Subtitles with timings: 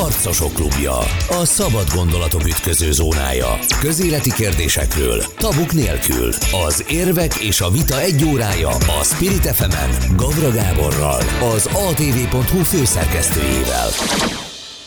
[0.00, 0.98] Harcosok klubja.
[1.28, 3.58] A szabad gondolatok ütköző zónája.
[3.80, 6.32] Közéleti kérdésekről, tabuk nélkül.
[6.66, 11.20] Az érvek és a vita egy órája a Spirit fm Gavra Gáborral,
[11.54, 13.88] az atv.hu főszerkesztőjével.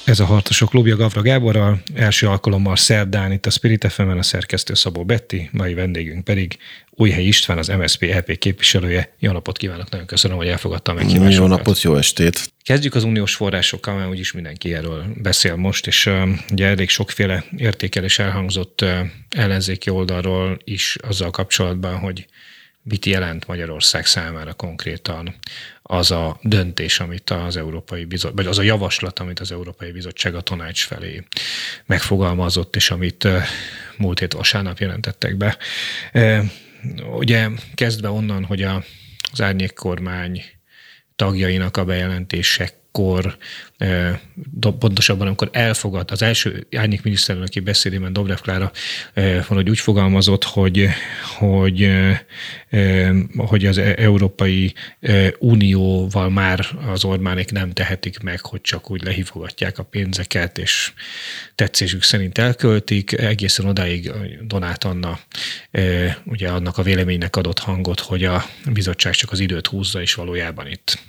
[0.10, 4.73] Ez a Harcosok klubja Gavra Gáborral, első alkalommal szerdán itt a Spirit fm a szerkesztő
[4.73, 6.58] Szabó Betti, mai vendégünk pedig
[6.89, 9.14] Újhely István, az MSZP EP képviselője.
[9.20, 11.34] Jó napot kívánok, nagyon köszönöm, hogy elfogadta a meghívásokat.
[11.34, 12.52] Jó napot, jó estét.
[12.64, 17.44] Kezdjük az uniós forrásokkal, mert úgyis mindenki erről beszél most, és uh, ugye elég sokféle
[17.58, 22.26] értékelés elhangzott uh, ellenzéki oldalról is azzal kapcsolatban, hogy
[22.84, 25.36] mit jelent Magyarország számára konkrétan
[25.91, 30.35] az a döntés, amit az Európai Bizottság, vagy az a javaslat, amit az Európai Bizottság
[30.35, 31.23] a tanács felé
[31.85, 33.27] megfogalmazott, és amit
[33.97, 35.57] múlt hét vasárnap jelentettek be.
[37.17, 38.61] Ugye kezdve onnan, hogy
[39.31, 40.44] az árnyék kormány
[41.16, 43.38] tagjainak a bejelentések akkor
[44.79, 48.72] pontosabban, amikor elfogad, az első árnyék miniszterelnöki beszédében Dobrev Klára
[49.47, 50.88] hogy úgy fogalmazott, hogy,
[51.38, 51.89] hogy,
[53.38, 54.73] hogy az Európai
[55.39, 60.92] Unióval már az Orbánék nem tehetik meg, hogy csak úgy lehívogatják a pénzeket, és
[61.55, 63.11] tetszésük szerint elköltik.
[63.11, 64.11] Egészen odáig
[64.42, 65.19] Donát Anna
[66.25, 70.67] ugye annak a véleménynek adott hangot, hogy a bizottság csak az időt húzza, és valójában
[70.67, 70.99] itt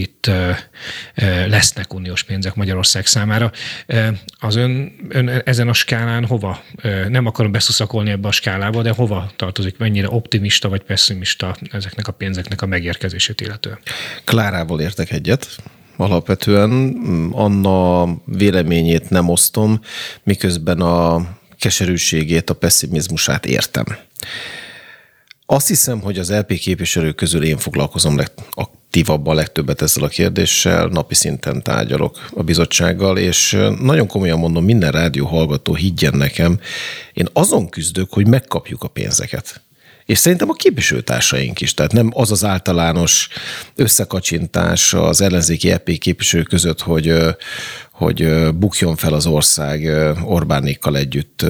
[0.00, 0.30] itt
[1.46, 3.52] lesznek uniós pénzek Magyarország számára.
[4.38, 6.62] Az ön, ön ezen a skálán hova,
[7.08, 12.12] nem akarom beszuszakolni ebbe a skálába, de hova tartozik, mennyire optimista vagy pessimista ezeknek a
[12.12, 13.78] pénzeknek a megérkezését illetően?
[14.24, 15.56] Klárával értek egyet.
[15.96, 16.70] Alapvetően
[17.32, 19.80] Anna véleményét nem osztom,
[20.22, 21.26] miközben a
[21.58, 23.84] keserűségét, a pessimizmusát értem.
[25.46, 28.16] Azt hiszem, hogy az LP képviselők közül én foglalkozom
[28.50, 34.92] aktívabban legtöbbet ezzel a kérdéssel, napi szinten tárgyalok a bizottsággal, és nagyon komolyan mondom, minden
[34.92, 36.60] rádió hallgató higgyen nekem,
[37.12, 39.63] én azon küzdök, hogy megkapjuk a pénzeket
[40.06, 41.74] és szerintem a képviselőtársaink is.
[41.74, 43.28] Tehát nem az az általános
[43.74, 47.14] összekacsintás az ellenzéki EP képviselő között, hogy,
[47.90, 49.90] hogy bukjon fel az ország
[50.24, 51.44] Orbánékkal együtt,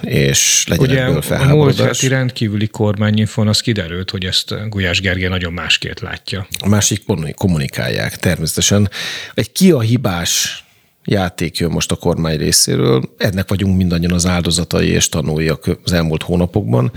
[0.00, 5.28] és legyen Ugye ebből a múlt heti rendkívüli kormányinfon az kiderült, hogy ezt Gulyás Gergely
[5.28, 6.46] nagyon másként látja.
[6.58, 8.90] A másik kommunikálják természetesen.
[9.34, 10.65] Egy ki a hibás
[11.06, 13.02] játék jön most a kormány részéről.
[13.16, 15.52] Ennek vagyunk mindannyian az áldozatai és tanulni
[15.84, 16.92] az elmúlt hónapokban,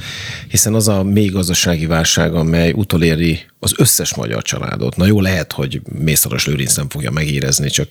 [0.50, 4.96] hiszen az a mély gazdasági válság, amely utoléri az összes magyar családot.
[4.96, 7.88] Na jó, lehet, hogy Mészáros Lőrinc nem fogja megérezni, csak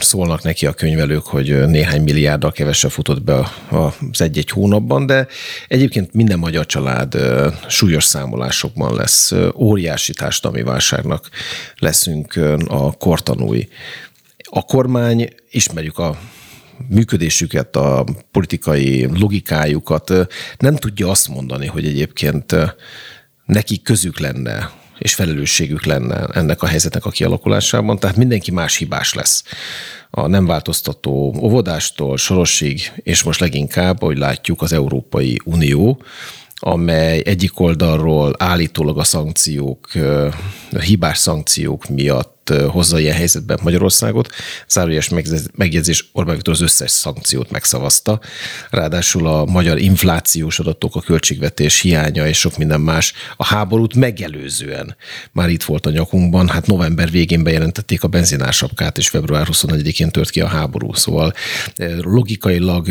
[0.00, 5.26] szólnak neki a könyvelők, hogy néhány milliárddal kevesebb futott be az egy-egy hónapban, de
[5.68, 7.16] egyébként minden magyar család
[7.68, 11.28] súlyos számolásokban lesz, óriási társadalmi válságnak
[11.78, 12.36] leszünk
[12.66, 13.68] a kortanúi
[14.56, 16.18] a kormány, ismerjük a
[16.88, 20.12] működésüket, a politikai logikájukat,
[20.58, 22.56] nem tudja azt mondani, hogy egyébként
[23.46, 29.14] neki közük lenne és felelősségük lenne ennek a helyzetnek a kialakulásában, tehát mindenki más hibás
[29.14, 29.44] lesz.
[30.10, 36.02] A nem változtató óvodástól, Sorosig, és most leginkább, ahogy látjuk, az Európai Unió,
[36.54, 39.88] amely egyik oldalról állítólag a szankciók,
[40.72, 42.33] a hibás szankciók miatt
[42.68, 44.28] hozza ilyen helyzetben Magyarországot.
[44.68, 45.10] Zárójeles
[45.54, 48.20] megjegyzés, Orbán Viktor az összes szankciót megszavazta.
[48.70, 54.96] Ráadásul a magyar inflációs adatok, a költségvetés hiánya és sok minden más a háborút megelőzően
[55.32, 56.48] már itt volt a nyakunkban.
[56.48, 60.94] Hát november végén bejelentették a benzinársapkát, és február 21-én tört ki a háború.
[60.94, 61.32] Szóval
[62.00, 62.88] logikailag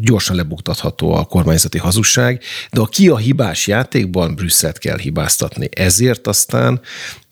[0.00, 2.42] gyorsan lebuktatható a kormányzati hazugság,
[2.72, 5.68] de a ki a hibás játékban Brüsszelt kell hibáztatni.
[5.70, 6.80] Ezért aztán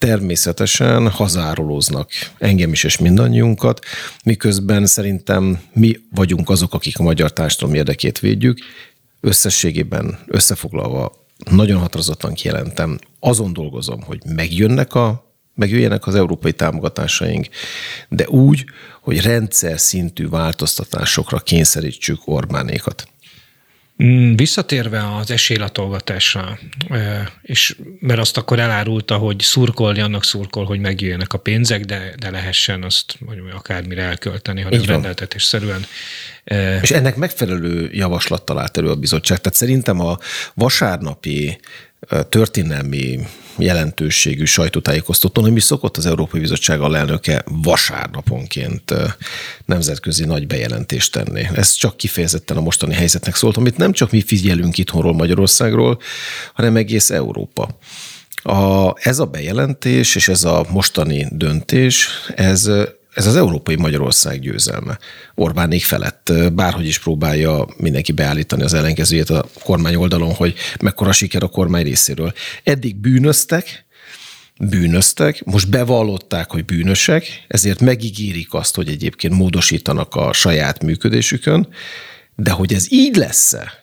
[0.02, 3.84] természetesen hazárolóznak engem is és mindannyiunkat,
[4.24, 8.58] miközben szerintem mi vagyunk azok, akik a magyar társadalom érdekét védjük.
[9.20, 11.12] Összességében összefoglalva
[11.50, 17.48] nagyon határozottan kijelentem, azon dolgozom, hogy megjönnek a megjöjjenek az európai támogatásaink,
[18.08, 18.64] de úgy,
[19.00, 23.08] hogy rendszer szintű változtatásokra kényszerítsük Orbánékat.
[24.04, 26.58] Mm, visszatérve az esélylatolgatásra,
[27.42, 32.30] és mert azt akkor elárulta, hogy szurkolni annak szurkol, hogy megjöjjenek a pénzek, de, de
[32.30, 35.84] lehessen azt mondjuk, akármire elkölteni, hanem rendeltetésszerűen.
[36.82, 39.40] És ennek megfelelő javaslattal állt elő a bizottság.
[39.40, 40.18] Tehát szerintem a
[40.54, 41.60] vasárnapi
[42.28, 43.18] történelmi
[43.58, 48.94] jelentőségű sajtótájékoztatón, ami szokott az Európai Bizottság alelnöke vasárnaponként
[49.64, 51.48] nemzetközi nagy bejelentést tenni.
[51.54, 55.98] Ez csak kifejezetten a mostani helyzetnek szólt, amit nem csak mi figyelünk itthonról Magyarországról,
[56.54, 57.78] hanem egész Európa.
[58.42, 62.70] A, ez a bejelentés és ez a mostani döntés, ez
[63.14, 64.98] ez az európai Magyarország győzelme.
[65.34, 71.42] Orbánék felett bárhogy is próbálja mindenki beállítani az ellenkezőjét a kormány oldalon, hogy mekkora siker
[71.42, 72.32] a kormány részéről.
[72.62, 73.84] Eddig bűnöztek,
[74.60, 81.68] bűnöztek, most bevallották, hogy bűnösek, ezért megígérik azt, hogy egyébként módosítanak a saját működésükön,
[82.36, 83.81] de hogy ez így lesz-e,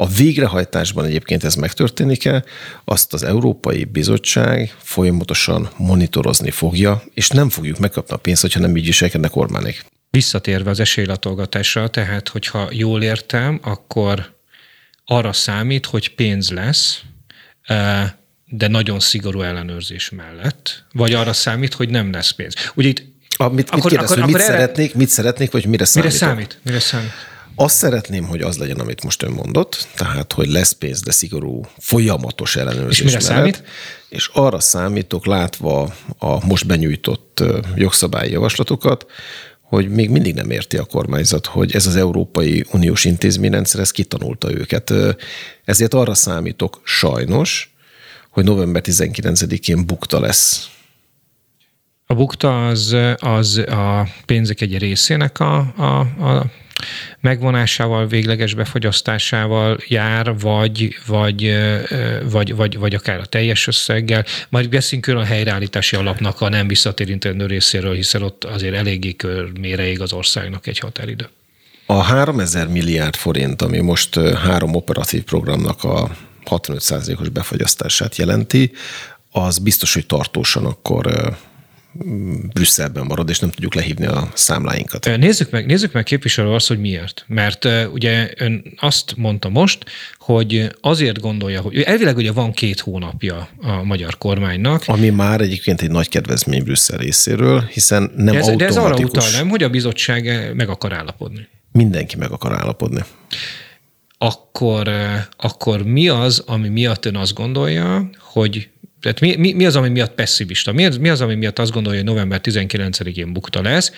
[0.00, 2.44] a végrehajtásban egyébként ez megtörténik-e,
[2.84, 8.76] azt az Európai Bizottság folyamatosan monitorozni fogja, és nem fogjuk megkapni a pénzt, hogyha nem
[8.76, 9.74] így viselkednek kormányok.
[10.10, 14.36] Visszatérve az esélylatolgatásra, tehát hogyha jól értem, akkor
[15.04, 17.02] arra számít, hogy pénz lesz,
[18.44, 22.54] de nagyon szigorú ellenőrzés mellett, vagy arra számít, hogy nem lesz pénz.
[22.74, 23.02] Ugye itt
[23.36, 24.52] a, mit, akkor, kérdez, akkor, hogy mit, erre...
[24.52, 26.12] szeretnék, mit szeretnék, vagy mire számít?
[26.12, 26.58] Mire számít?
[26.62, 27.10] Mire számít?
[27.60, 31.66] Azt szeretném, hogy az legyen, amit most ön mondott, tehát, hogy lesz pénz, de szigorú,
[31.78, 33.62] folyamatos ellenőrzés És mire mellett, számít?
[34.08, 37.42] És arra számítok, látva a most benyújtott
[37.74, 39.06] jogszabályi javaslatokat,
[39.60, 44.52] hogy még mindig nem érti a kormányzat, hogy ez az Európai Uniós intézményrendszer, ez kitanulta
[44.52, 44.92] őket.
[45.64, 47.74] Ezért arra számítok sajnos,
[48.30, 50.70] hogy november 19-én bukta lesz.
[52.06, 56.50] A bukta az, az a pénzek egy részének a, a, a
[57.20, 61.56] megvonásával, végleges befogyasztásával jár, vagy, vagy,
[62.30, 64.24] vagy, vagy, vagy akár a teljes összeggel.
[64.48, 69.86] Majd beszélünk külön a helyreállítási alapnak a nem visszatérintendő részéről, hiszen ott azért eléggé körmére
[69.86, 71.28] ég az országnak egy határidő.
[71.86, 76.10] A 3000 milliárd forint, ami most három operatív programnak a
[76.44, 78.72] 65%-os befogyasztását jelenti,
[79.30, 81.36] az biztos, hogy tartósan akkor
[82.52, 85.16] Brüsszelben marad, és nem tudjuk lehívni a számláinkat.
[85.16, 87.24] Nézzük meg, nézzük meg képviselő azt, hogy miért.
[87.26, 89.84] Mert ugye ön azt mondta most,
[90.18, 94.82] hogy azért gondolja, hogy elvileg ugye van két hónapja a magyar kormánynak.
[94.86, 98.58] Ami már egyébként egy nagy kedvezmény Brüsszel részéről, hiszen nem de ez, automatikus.
[98.58, 101.48] De ez arra utal, nem, hogy a bizottság meg akar állapodni.
[101.72, 103.00] Mindenki meg akar állapodni.
[104.18, 104.90] Akkor,
[105.36, 108.68] akkor mi az, ami miatt ön azt gondolja, hogy
[109.00, 110.72] tehát mi, mi, mi az, ami miatt pessimista?
[110.72, 113.92] Mi, mi az, ami miatt azt gondolja, hogy november 19-én bukta lesz?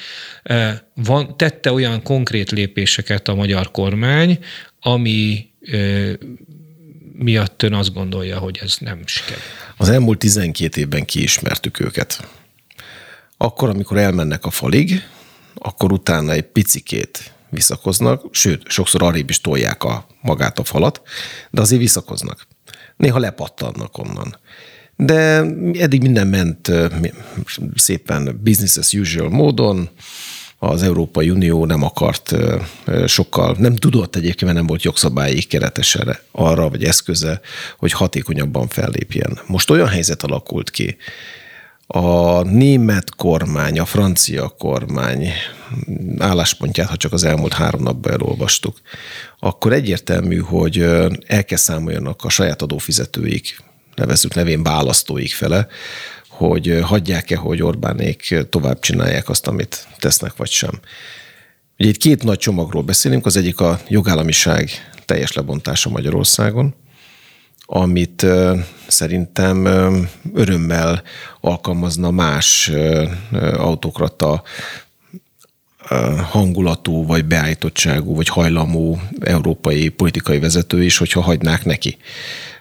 [0.95, 4.39] Van, tette olyan konkrét lépéseket a magyar kormány,
[4.81, 5.51] ami
[7.13, 9.39] miatt ön azt gondolja, hogy ez nem siker.
[9.77, 12.29] Az elmúlt 12 évben kiismertük őket.
[13.37, 15.03] Akkor, amikor elmennek a falig,
[15.55, 21.03] akkor utána egy picikét visszakoznak, sőt, sokszor arrébb is tolják a, magát a falat,
[21.51, 22.47] de azért visszakoznak.
[22.97, 24.39] Néha lepattannak onnan
[25.05, 26.71] de eddig minden ment
[27.75, 29.89] szépen business as usual módon,
[30.59, 32.37] az Európai Unió nem akart
[33.07, 35.99] sokkal, nem tudott egyébként, mert nem volt jogszabályi keretes
[36.31, 37.41] arra, vagy eszköze,
[37.79, 39.39] hogy hatékonyabban fellépjen.
[39.47, 40.97] Most olyan helyzet alakult ki,
[41.87, 45.29] a német kormány, a francia kormány
[46.19, 48.81] álláspontját, ha csak az elmúlt három napban elolvastuk,
[49.39, 50.79] akkor egyértelmű, hogy
[51.27, 53.63] el kell számoljanak a saját adófizetőik
[54.01, 55.67] nevezzük nevén választóik fele,
[56.29, 60.81] hogy hagyják-e, hogy Orbánék tovább csinálják azt, amit tesznek, vagy sem.
[61.79, 64.71] Ugye itt két nagy csomagról beszélünk, az egyik a jogállamiság
[65.05, 66.75] teljes lebontása Magyarországon,
[67.67, 68.27] amit
[68.87, 69.65] szerintem
[70.35, 71.03] örömmel
[71.41, 72.71] alkalmazna más
[73.57, 74.43] autokrata
[76.31, 81.97] hangulatú, vagy beállítottságú, vagy hajlamú európai politikai vezető is, hogyha hagynák neki.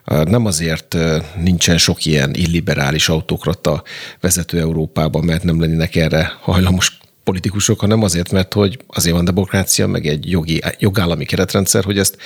[0.10, 0.98] Nem azért
[1.44, 3.84] nincsen sok ilyen illiberális autokrata
[4.20, 9.88] vezető Európában, mert nem lennének erre hajlamos politikusok, hanem azért, mert hogy azért van demokrácia,
[9.88, 12.18] meg egy jogi, jogállami keretrendszer, hogy ezt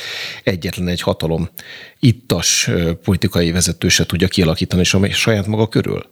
[0.43, 1.49] egyetlen egy hatalom
[1.99, 2.69] ittas
[3.03, 6.09] politikai vezető se tudja kialakítani, és a saját maga körül.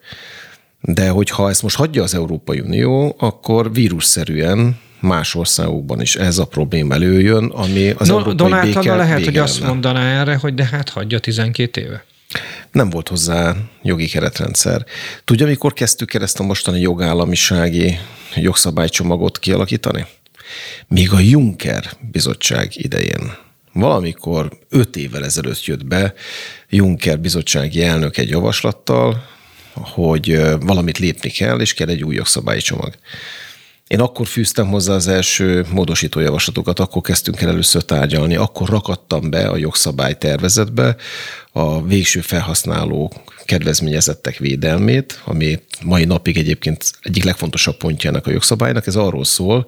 [0.81, 6.45] De hogyha ezt most hagyja az Európai Unió, akkor vírusszerűen más országokban is ez a
[6.45, 10.65] probléma előjön, ami az no, európai Donald béke lehet, hogy azt mondaná erre, hogy de
[10.65, 12.05] hát hagyja 12 éve.
[12.71, 14.85] Nem volt hozzá jogi keretrendszer.
[15.23, 17.97] Tudja, mikor kezdtük el ezt a mostani jogállamisági
[18.35, 20.05] jogszabálycsomagot kialakítani?
[20.87, 23.33] Még a Juncker bizottság idején.
[23.73, 26.13] Valamikor öt évvel ezelőtt jött be
[26.69, 29.25] Juncker bizottsági elnök egy javaslattal,
[29.73, 32.93] hogy valamit lépni kell, és kell egy új jogszabályi csomag.
[33.91, 39.29] Én akkor fűztem hozzá az első módosító javaslatokat, akkor kezdtünk el először tárgyalni, akkor rakadtam
[39.29, 40.95] be a jogszabály tervezetbe
[41.51, 43.13] a végső felhasználó
[43.45, 48.87] kedvezményezettek védelmét, ami mai napig egyébként egyik legfontosabb pontjának a jogszabálynak.
[48.87, 49.65] Ez arról szól,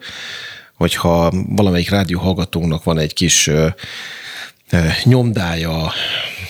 [0.73, 3.49] hogyha valamelyik rádió hallgatónak van egy kis
[5.03, 5.93] nyomdája,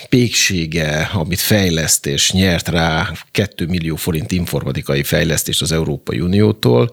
[0.10, 6.92] péksége, amit fejleszt és nyert rá 2 millió forint informatikai fejlesztést az Európai Uniótól,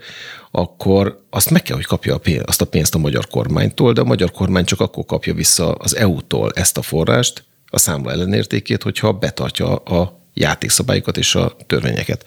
[0.50, 4.00] akkor azt meg kell, hogy kapja a pénzt, azt a pénzt a magyar kormánytól, de
[4.00, 8.82] a magyar kormány csak akkor kapja vissza az EU-tól ezt a forrást, a számla ellenértékét,
[8.82, 12.24] hogyha betartja a játékszabályokat és a törvényeket.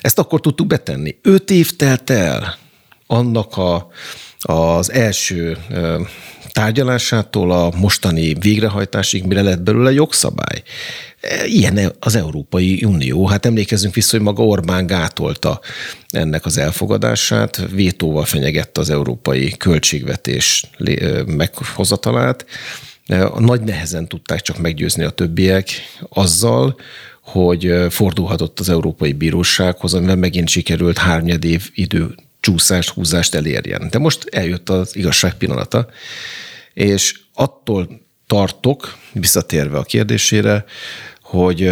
[0.00, 1.18] Ezt akkor tudtuk betenni.
[1.22, 2.58] Öt év telt el
[3.06, 3.90] annak a,
[4.38, 5.58] az első
[6.56, 10.62] tárgyalásától a mostani végrehajtásig, mire lett belőle jogszabály.
[11.46, 13.26] Ilyen az Európai Unió.
[13.26, 15.60] Hát emlékezzünk vissza, hogy maga Orbán gátolta
[16.08, 20.70] ennek az elfogadását, vétóval fenyegette az európai költségvetés
[21.26, 22.46] meghozatalát.
[23.38, 25.70] Nagy nehezen tudták csak meggyőzni a többiek
[26.08, 26.76] azzal,
[27.20, 33.88] hogy fordulhatott az Európai Bírósághoz, amivel megint sikerült hárnyed év idő csúszást, húzást elérjen.
[33.90, 35.88] De most eljött az igazság pillanata,
[36.76, 37.88] és attól
[38.26, 40.64] tartok, visszatérve a kérdésére,
[41.22, 41.66] hogy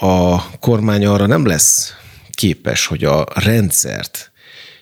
[0.00, 1.94] a kormány arra nem lesz
[2.30, 4.32] képes, hogy a rendszert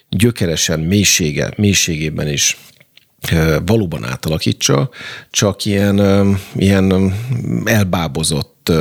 [0.09, 2.56] gyökeresen mélysége, mélységében is
[3.64, 4.90] valóban átalakítsa,
[5.30, 6.00] csak ilyen,
[6.54, 7.14] ilyen
[7.64, 8.73] elbábozott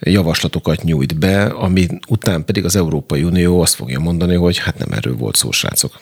[0.00, 4.92] javaslatokat nyújt be, ami után pedig az Európai Unió azt fogja mondani, hogy hát nem
[4.92, 6.00] erről volt szó, srácok.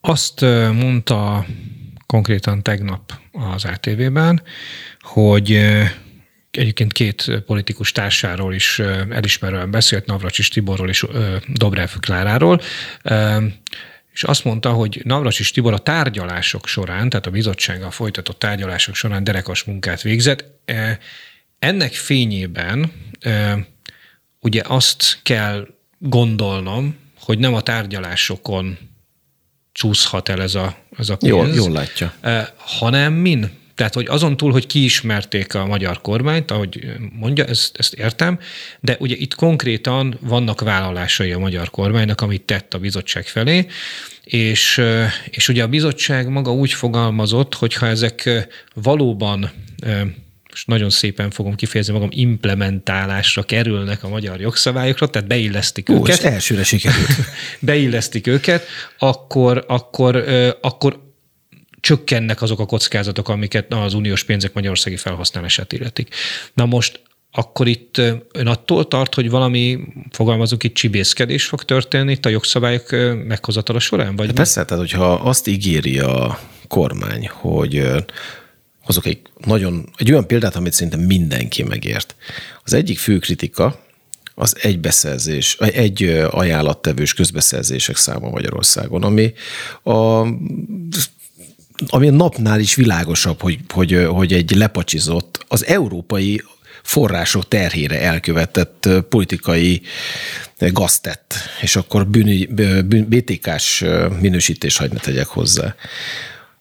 [0.00, 0.40] Azt
[0.72, 1.46] mondta
[2.12, 4.42] konkrétan tegnap az ATV-ben,
[5.00, 5.50] hogy
[6.50, 8.78] egyébként két politikus társáról is
[9.10, 11.06] elismerően beszélt, Navracsis Tiborról és
[11.46, 12.60] Dobrev Kláráról,
[14.12, 19.24] és azt mondta, hogy Navracsis Tibor a tárgyalások során, tehát a bizottsággal folytatott tárgyalások során
[19.24, 20.44] derekas munkát végzett.
[21.58, 22.92] Ennek fényében
[24.40, 28.78] ugye azt kell gondolnom, hogy nem a tárgyalásokon
[29.72, 31.32] csúszhat el ez a, ez a pénz.
[31.32, 32.14] Jól, jól látja.
[32.56, 33.60] Hanem min?
[33.74, 38.38] Tehát, hogy azon túl, hogy kiismerték a magyar kormányt, ahogy mondja, ezt, ezt értem,
[38.80, 43.66] de ugye itt konkrétan vannak vállalásai a magyar kormánynak, amit tett a bizottság felé,
[44.24, 44.82] és,
[45.30, 49.50] és ugye a bizottság maga úgy fogalmazott, hogy ha ezek valóban
[50.52, 56.22] most nagyon szépen fogom kifejezni magam, implementálásra kerülnek a magyar jogszabályokra, tehát beillesztik Ó, őket.
[56.22, 57.08] elsőre sikerült.
[57.60, 58.66] beillesztik őket,
[58.98, 60.24] akkor, akkor,
[60.60, 61.00] akkor
[61.80, 66.14] csökkennek azok a kockázatok, amiket az uniós pénzek magyarországi felhasználását illetik.
[66.54, 67.00] Na most
[67.34, 67.98] akkor itt
[68.32, 69.78] ön attól tart, hogy valami,
[70.10, 72.90] fogalmazunk itt, csibészkedés fog történni itt a jogszabályok
[73.26, 74.16] meghozatala során?
[74.16, 77.82] Vagy hát persze, tehát hogyha azt ígéri a kormány, hogy
[78.84, 82.14] hozok egy nagyon, egy olyan példát, amit szerintem mindenki megért.
[82.64, 83.80] Az egyik fő kritika
[84.34, 89.32] az egy beszerzés, egy ajánlattevős közbeszerzések száma Magyarországon, ami
[89.82, 90.26] a
[91.86, 96.42] ami a napnál is világosabb, hogy, hogy, hogy egy lepacsizott, az európai
[96.82, 99.82] források terhére elkövetett politikai
[100.58, 103.84] gaztett, és akkor bűn, bűn, BTK-s
[104.20, 105.74] minősítés hagyna tegyek hozzá.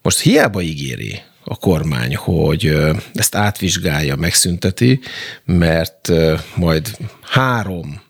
[0.01, 2.77] Most hiába ígéri a kormány, hogy
[3.13, 4.99] ezt átvizsgálja, megszünteti,
[5.45, 6.11] mert
[6.55, 8.01] majd három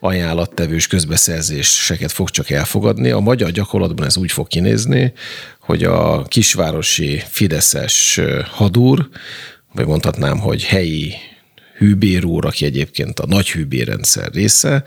[0.00, 3.10] ajánlattevős közbeszerzéseket fog csak elfogadni.
[3.10, 5.12] A magyar gyakorlatban ez úgy fog kinézni,
[5.60, 9.08] hogy a kisvárosi fideszes hadúr,
[9.72, 11.14] vagy mondhatnám, hogy helyi
[11.84, 14.82] hűbér úr, aki egyébként a nagy hűbérrendszer része,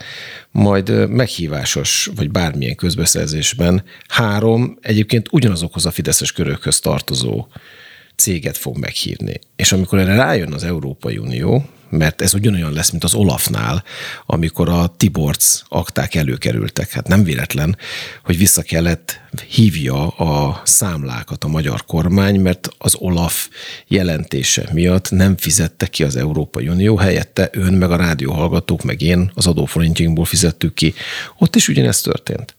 [0.50, 7.46] majd meghívásos vagy bármilyen közbeszerzésben három egyébként ugyanazokhoz a fideszes körökhöz tartozó
[8.16, 9.34] céget fog meghívni.
[9.56, 13.84] És amikor erre rájön az Európai Unió, mert ez ugyanolyan lesz, mint az Olafnál,
[14.26, 16.90] amikor a Tiborc akták előkerültek.
[16.90, 17.76] Hát nem véletlen,
[18.24, 23.48] hogy vissza kellett hívja a számlákat a magyar kormány, mert az Olaf
[23.86, 29.30] jelentése miatt nem fizette ki az Európai Unió, helyette ön meg a rádióhallgatók, meg én
[29.34, 30.94] az adóforintjainkból fizettük ki.
[31.38, 32.56] Ott is ugyanezt történt.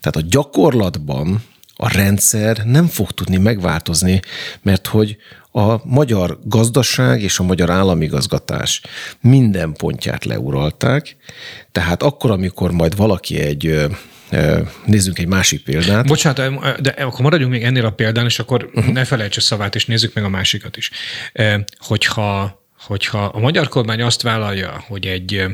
[0.00, 1.42] Tehát a gyakorlatban
[1.76, 4.20] a rendszer nem fog tudni megváltozni,
[4.62, 5.16] mert hogy
[5.52, 8.80] a magyar gazdaság és a magyar államigazgatás
[9.20, 11.16] minden pontját leuralták,
[11.72, 13.88] tehát akkor, amikor majd valaki egy
[14.84, 16.06] Nézzünk egy másik példát.
[16.06, 18.92] Bocsánat, de akkor maradjunk még ennél a példán, és akkor uh-huh.
[18.92, 20.90] ne felejts a szavát, és nézzük meg a másikat is.
[21.78, 25.44] Hogyha hogyha a magyar kormány azt vállalja, hogy egy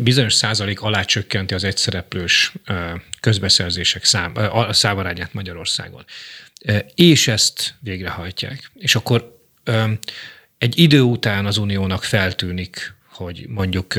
[0.00, 2.52] bizonyos százalék alá csökkenti az egyszereplős
[3.20, 4.34] közbeszerzések szám,
[4.70, 6.04] számarányát Magyarországon,
[6.94, 9.38] és ezt végrehajtják, és akkor
[10.58, 13.94] egy idő után az uniónak feltűnik, hogy mondjuk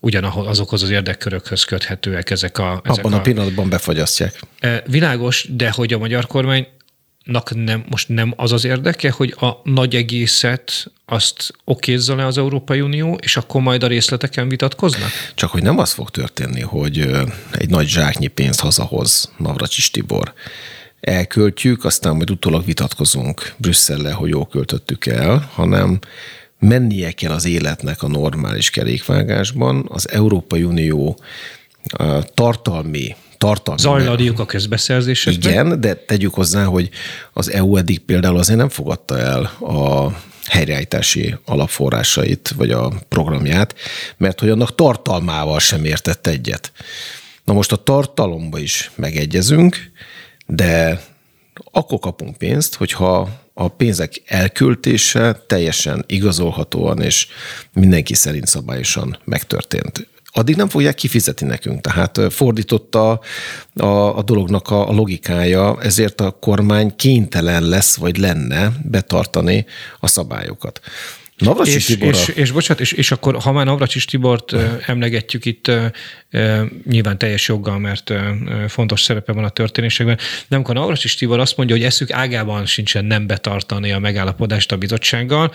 [0.00, 2.80] ugyanazokhoz az érdekkörökhöz köthetőek ezek a...
[2.84, 4.40] Ezek Abban a, a pillanatban befagyasztják.
[4.86, 6.68] Világos, de hogy a magyar kormány
[7.54, 12.80] nem, most nem az az érdeke, hogy a nagy egészet azt okézza le az Európai
[12.80, 15.10] Unió, és akkor majd a részleteken vitatkoznak?
[15.34, 17.10] Csak hogy nem az fog történni, hogy
[17.52, 20.32] egy nagy zsáknyi pénzt hazahoz Navracsis Tibor.
[21.00, 25.98] Elköltjük, aztán majd utólag vitatkozunk Brüsszellel, hogy jól költöttük el, hanem
[26.58, 29.86] mennie kell az életnek a normális kerékvágásban.
[29.88, 31.18] Az Európai Unió
[32.34, 33.80] tartalmi tartalmi.
[33.80, 35.52] Zajladiuk a közbeszerzésekben.
[35.52, 36.88] Igen, de tegyük hozzá, hogy
[37.32, 40.12] az EU eddig például azért nem fogadta el a
[40.44, 43.74] helyreállítási alapforrásait, vagy a programját,
[44.16, 46.72] mert hogy annak tartalmával sem értett egyet.
[47.44, 49.90] Na most a tartalomba is megegyezünk,
[50.46, 51.00] de
[51.72, 57.26] akkor kapunk pénzt, hogyha a pénzek elköltése teljesen igazolhatóan és
[57.72, 61.80] mindenki szerint szabályosan megtörtént addig nem fogják kifizetni nekünk.
[61.80, 63.20] Tehát fordította
[63.74, 69.66] a, a dolognak a, a logikája, ezért a kormány kénytelen lesz, vagy lenne betartani
[70.00, 70.80] a szabályokat.
[71.40, 75.68] Navracsis és, és, és, bocsánat, és, és akkor, ha már Navracsis Tibort uh, emlegetjük itt
[75.68, 75.84] uh,
[76.32, 78.12] uh, nyilván teljes joggal, mert
[78.68, 80.18] fontos szerepe van a történésekben,
[80.48, 84.76] de amikor Navracsis Tibor azt mondja, hogy eszük ágában sincsen nem betartani a megállapodást a
[84.76, 85.52] bizottsággal,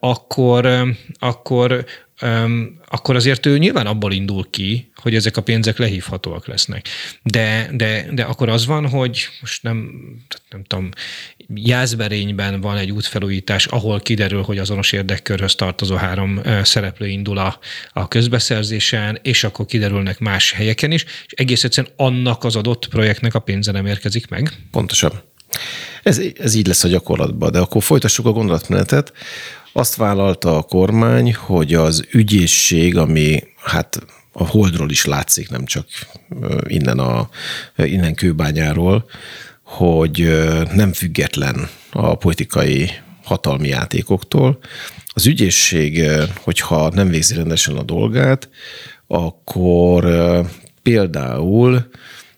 [0.00, 1.84] akkor, akkor
[2.88, 6.88] akkor azért ő nyilván abból indul ki, hogy ezek a pénzek lehívhatóak lesznek.
[7.22, 9.90] De, de, de akkor az van, hogy most nem,
[10.50, 10.88] nem tudom,
[11.54, 17.58] Jászberényben van egy útfelújítás, ahol kiderül, hogy azonos érdekkörhöz tartozó három szereplő indul a,
[17.92, 23.34] a közbeszerzésen, és akkor kiderülnek más helyeken is, és egész egyszerűen annak az adott projektnek
[23.34, 24.52] a pénze nem érkezik meg.
[24.70, 25.22] Pontosan.
[26.02, 29.12] Ez, ez így lesz a gyakorlatban, de akkor folytassuk a gondolatmenetet.
[29.76, 33.98] Azt vállalta a kormány, hogy az ügyészség, ami hát
[34.32, 35.86] a holdról is látszik, nem csak
[36.66, 37.28] innen, a,
[37.76, 39.04] innen kőbányáról,
[39.62, 42.90] hogy nem független a politikai
[43.24, 44.58] hatalmi játékoktól.
[45.08, 48.48] Az ügyészség, hogyha nem végzi rendesen a dolgát,
[49.06, 50.06] akkor
[50.82, 51.90] például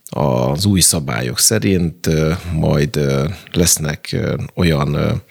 [0.09, 2.09] az új szabályok szerint
[2.52, 3.00] majd
[3.52, 4.16] lesznek
[4.55, 5.22] olyan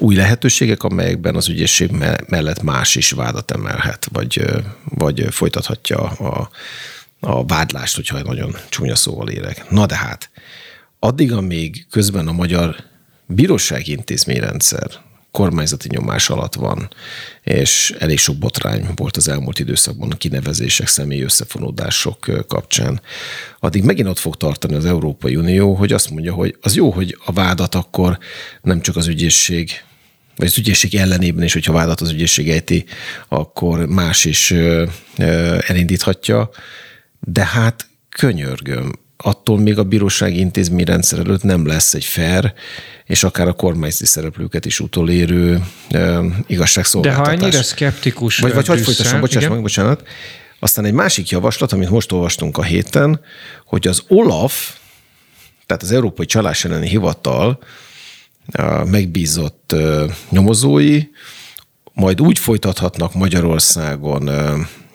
[0.00, 1.90] új lehetőségek, amelyekben az ügyészség
[2.26, 4.44] mellett más is vádat emelhet, vagy,
[4.84, 6.50] vagy folytathatja a,
[7.20, 9.70] a vádlást, hogyha nagyon csúnya szóval élek.
[9.70, 10.30] Na de hát,
[10.98, 12.76] addig, amíg közben a magyar
[13.26, 14.90] bírósági intézményrendszer
[15.36, 16.88] kormányzati nyomás alatt van,
[17.42, 23.00] és elég sok botrány volt az elmúlt időszakban a kinevezések, személyi összefonódások kapcsán.
[23.60, 27.18] Addig megint ott fog tartani az Európai Unió, hogy azt mondja, hogy az jó, hogy
[27.24, 28.18] a vádat akkor
[28.62, 29.70] nem csak az ügyészség
[30.36, 32.84] vagy az ügyészség ellenében is, hogyha vádat az ügyészség ejti,
[33.28, 34.50] akkor más is
[35.66, 36.50] elindíthatja.
[37.20, 42.52] De hát könyörgöm, attól még a bírósági intézményrendszer előtt nem lesz egy fair
[43.06, 47.34] és akár a kormányzati szereplőket is utolérő e, igazságszolgáltatás.
[47.34, 50.02] De ha ennyire szkeptikus Vagy, vagy hogy folytassam, bocsáss meg, bocsánat.
[50.58, 53.20] Aztán egy másik javaslat, amit most olvastunk a héten,
[53.64, 54.76] hogy az OLAF,
[55.66, 57.58] tehát az Európai Csalás elleni Hivatal
[58.84, 59.74] megbízott
[60.30, 61.02] nyomozói
[61.92, 64.30] majd úgy folytathatnak Magyarországon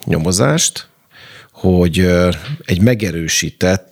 [0.05, 0.89] nyomozást,
[1.51, 1.99] hogy
[2.65, 3.90] egy megerősített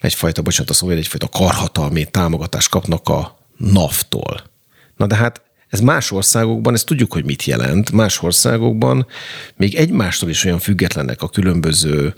[0.00, 4.42] egyfajta, bocsánat a szó, egyfajta karhatalmi támogatást kapnak a NAV-tól.
[4.96, 7.92] Na de hát ez más országokban, ezt tudjuk, hogy mit jelent.
[7.92, 9.06] Más országokban
[9.56, 12.14] még egymástól is olyan függetlenek a különböző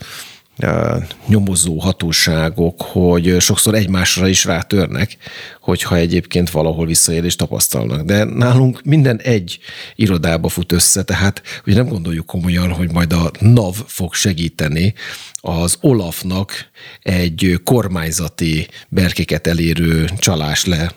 [1.27, 5.17] nyomozó hatóságok, hogy sokszor egymásra is rátörnek,
[5.61, 8.01] hogyha egyébként valahol visszaélést tapasztalnak.
[8.01, 9.59] De nálunk minden egy
[9.95, 14.93] irodába fut össze, tehát ugye nem gondoljuk komolyan, hogy majd a NAV fog segíteni
[15.41, 16.51] az Olafnak
[17.01, 20.91] egy kormányzati berkéket elérő csalás le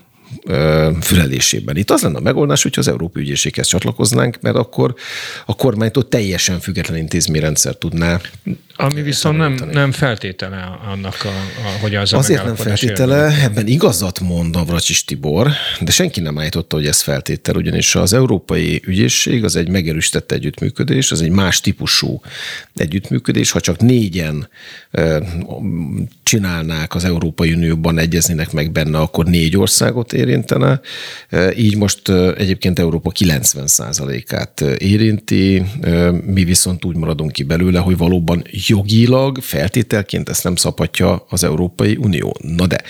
[1.00, 1.76] fülelésében.
[1.76, 4.94] Itt az lenne a megoldás, hogyha az Európai Ügyészséghez csatlakoznánk, mert akkor
[5.46, 8.20] a kormánytól teljesen független intézményrendszer tudná.
[8.76, 13.44] Ami viszont nem, nem feltétele annak, a, a, hogy az Azért nem feltétele, érdekel.
[13.44, 18.82] ebben igazat mond Navracsis Tibor, de senki nem állította, hogy ez feltétel, ugyanis az Európai
[18.86, 22.20] Ügyészség az egy megerősített együttműködés, az egy más típusú
[22.74, 24.48] együttműködés, ha csak négyen
[26.22, 30.80] csinálnák az Európai Unióban, egyeznének meg benne, akkor négy országot érintene.
[31.56, 35.62] Így most egyébként Európa 90%-át érinti,
[36.26, 41.96] mi viszont úgy maradunk ki belőle, hogy valóban jogilag feltételként ezt nem szabhatja az Európai
[41.96, 42.36] Unió.
[42.40, 42.80] Na de,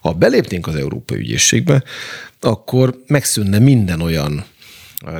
[0.00, 1.82] ha belépnénk az Európai Ügyészségbe,
[2.40, 4.44] akkor megszűnne minden olyan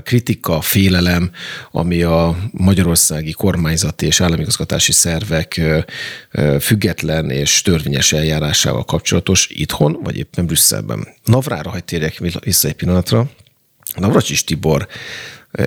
[0.03, 1.31] kritika, félelem,
[1.71, 5.61] ami a magyarországi kormányzati és államigazgatási szervek
[6.61, 11.09] független és törvényes eljárásával kapcsolatos itthon, vagy éppen Brüsszelben.
[11.25, 13.31] Navrára hagy térjek vissza egy pillanatra.
[13.95, 14.87] Navracsis Tibor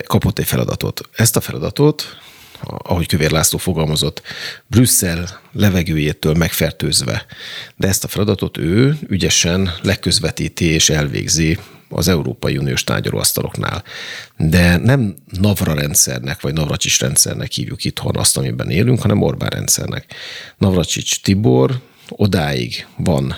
[0.06, 1.02] kapott egy feladatot.
[1.16, 2.18] Ezt a feladatot
[2.62, 4.22] ahogy Kövér László fogalmazott,
[4.68, 7.26] Brüsszel levegőjétől megfertőzve.
[7.76, 11.58] De ezt a feladatot ő ügyesen leközvetíti és elvégzi
[11.90, 13.84] az Európai Uniós tárgyalóasztaloknál.
[14.38, 20.14] De nem Navra rendszernek, vagy Navracsics rendszernek hívjuk itthon azt, amiben élünk, hanem Orbán rendszernek.
[20.58, 23.36] Navracsics Tibor odáig van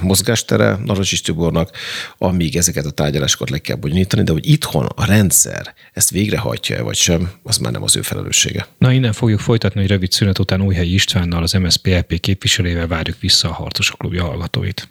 [0.00, 1.70] mozgástere Navracsics Tibornak,
[2.18, 6.96] amíg ezeket a tárgyalásokat le kell bonyolítani, de hogy itthon a rendszer ezt végrehajtja vagy
[6.96, 8.66] sem, az már nem az ő felelőssége.
[8.78, 13.48] Na innen fogjuk folytatni, hogy rövid szünet után Újhelyi Istvánnal, az MSZPLP képviselővel várjuk vissza
[13.48, 14.88] a Harcosok Klubja hallgatóit.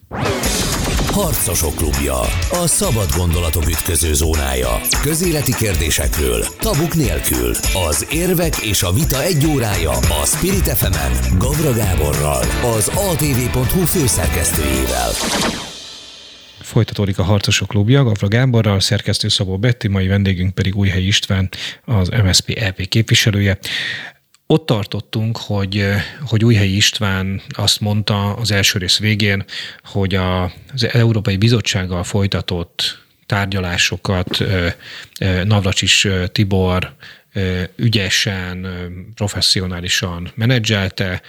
[1.12, 2.20] Harcosok klubja.
[2.52, 4.82] A szabad gondolatok ütköző zónája.
[5.02, 7.56] Közéleti kérdésekről, tabuk nélkül.
[7.90, 12.44] Az érvek és a vita egy órája a Spirit fm Gavra Gáborral,
[12.76, 13.86] az atv.hu
[14.52, 15.12] főszerkesztőjével.
[16.60, 21.50] Folytatódik a Harcosok Klubja, Gavra Gáborral, szerkesztő Szabó Betti, mai vendégünk pedig Újhely István,
[21.86, 23.58] az MSZP EP képviselője
[24.46, 25.86] ott tartottunk, hogy,
[26.26, 29.46] hogy Újhelyi István azt mondta az első rész végén,
[29.84, 34.44] hogy a, az Európai Bizottsággal folytatott tárgyalásokat
[35.44, 36.96] Navracsis Tibor
[37.76, 38.68] ügyesen,
[39.16, 41.22] professzionálisan menedzselte,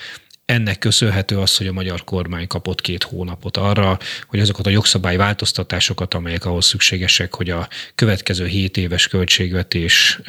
[0.52, 5.16] ennek köszönhető az, hogy a magyar kormány kapott két hónapot arra, hogy azokat a jogszabály
[5.16, 10.20] változtatásokat, amelyek ahhoz szükségesek, hogy a következő 7 éves költségvetés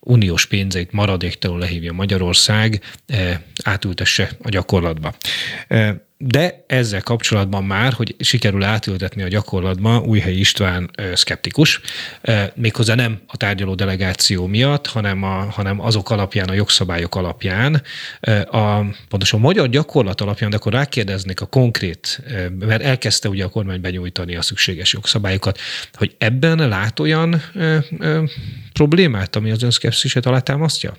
[0.00, 2.80] uniós pénzeit maradéktalanul lehívja Magyarország,
[3.62, 5.14] átültesse a gyakorlatba.
[6.20, 11.80] De ezzel kapcsolatban már, hogy sikerül átültetni a gyakorlatba, Újhely István szkeptikus,
[12.54, 17.82] méghozzá nem a tárgyaló delegáció miatt, hanem, a, hanem azok alapján, a jogszabályok alapján,
[18.50, 22.22] a, pontosan a magyar gyakorlat alapján, de akkor rákérdeznék a konkrét,
[22.58, 25.58] mert elkezdte ugye a kormány benyújtani a szükséges jogszabályokat,
[25.92, 28.24] hogy ebben lát olyan ö, ö,
[28.72, 30.96] problémát, ami az ön szkepszisét alátámasztja?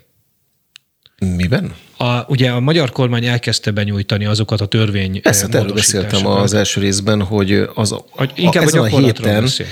[1.20, 1.76] Miben?
[2.02, 6.82] A, ugye a magyar kormány elkezdte benyújtani azokat a törvény Ezt erről beszéltem az első
[6.82, 9.70] részben, hogy az, a, inkább a, ezen a héten beszélt,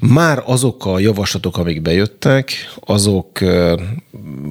[0.00, 3.38] már azok a javaslatok, amik bejöttek, azok,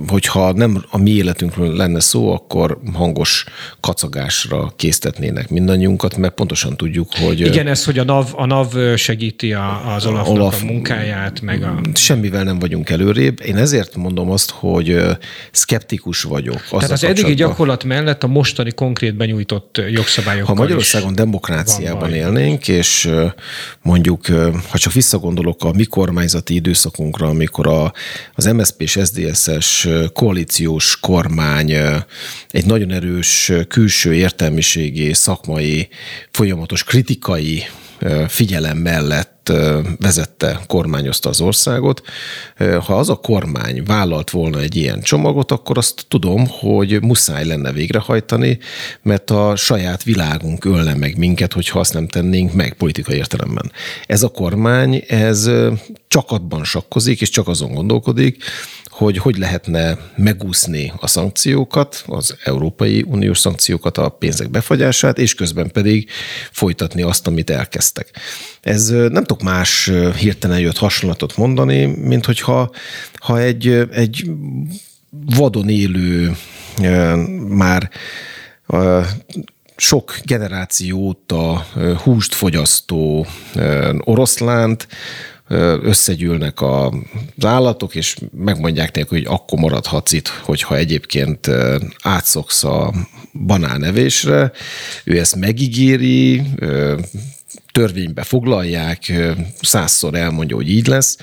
[0.07, 3.45] hogyha nem a mi életünkről lenne szó, akkor hangos
[3.79, 7.39] kacagásra késztetnének mindannyiunkat, mert pontosan tudjuk, hogy...
[7.39, 11.63] Igen, ez, hogy a NAV, a NAV segíti a, az Olafnak Olaf, a munkáját, meg
[11.63, 11.79] a...
[11.93, 13.41] Semmivel nem vagyunk előrébb.
[13.45, 14.97] Én ezért mondom azt, hogy
[15.51, 16.61] szkeptikus vagyok.
[16.69, 20.47] Tehát az eddigi gyakorlat mellett a mostani konkrét benyújtott jogszabályok.
[20.47, 23.09] Ha Magyarországon demokráciában élnénk, és
[23.81, 24.25] mondjuk,
[24.69, 24.95] ha csak
[25.39, 27.93] visszagondolok a mi kormányzati időszakunkra, amikor a,
[28.33, 31.71] az MSZP és SZDSZ-es koalíciós kormány
[32.49, 35.87] egy nagyon erős külső értelmiségi, szakmai,
[36.31, 37.63] folyamatos kritikai
[38.27, 39.38] figyelem mellett
[39.99, 42.01] vezette, kormányozta az országot.
[42.57, 47.71] Ha az a kormány vállalt volna egy ilyen csomagot, akkor azt tudom, hogy muszáj lenne
[47.71, 48.59] végrehajtani,
[49.01, 53.71] mert a saját világunk ölne meg minket, hogyha azt nem tennénk meg politikai értelemben.
[54.05, 55.49] Ez a kormány, ez
[56.07, 58.43] csak abban sakkozik, és csak azon gondolkodik,
[58.99, 65.71] hogy hogy lehetne megúszni a szankciókat, az Európai Uniós szankciókat, a pénzek befagyását, és közben
[65.71, 66.09] pedig
[66.51, 68.09] folytatni azt, amit elkezdtek.
[68.61, 72.71] Ez nem tudok más hirtelen jött hasonlatot mondani, mint hogyha
[73.13, 74.31] ha egy, egy
[75.09, 76.35] vadon élő,
[77.47, 77.89] már
[79.75, 81.65] sok generáció óta
[82.03, 83.27] húst fogyasztó
[83.99, 84.87] oroszlánt
[85.81, 91.49] összegyűlnek az állatok, és megmondják neki, hogy akkor maradhatsz itt, hogyha egyébként
[92.01, 92.93] átszoksz a
[93.45, 94.51] banánevésre.
[95.03, 96.41] Ő ezt megígéri,
[97.79, 99.13] törvénybe foglalják,
[99.61, 101.17] százszor elmondja, hogy így lesz.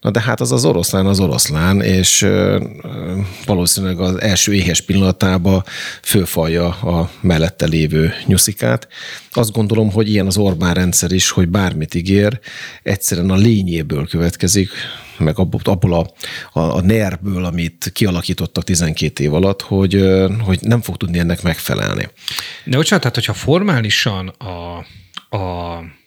[0.00, 2.26] Na de hát az az oroszlán az oroszlán, és
[3.46, 5.64] valószínűleg az első éhes pillanatában
[6.02, 8.88] fölfalja a mellette lévő nyuszikát.
[9.30, 12.40] Azt gondolom, hogy ilyen az Orbán rendszer is, hogy bármit ígér,
[12.82, 14.70] egyszerűen a lényéből következik,
[15.18, 16.06] meg abból a,
[16.58, 20.04] a, a nerből, amit kialakítottak 12 év alatt, hogy,
[20.44, 22.08] hogy nem fog tudni ennek megfelelni.
[22.64, 24.84] De bocsánat, tehát hogyha formálisan a,
[25.36, 25.98] a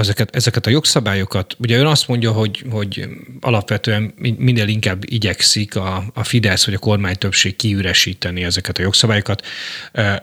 [0.00, 3.08] ezeket, ezeket a jogszabályokat, ugye ön azt mondja, hogy, hogy
[3.40, 9.46] alapvetően minél inkább igyekszik a, a Fidesz vagy a kormány többség kiüresíteni ezeket a jogszabályokat,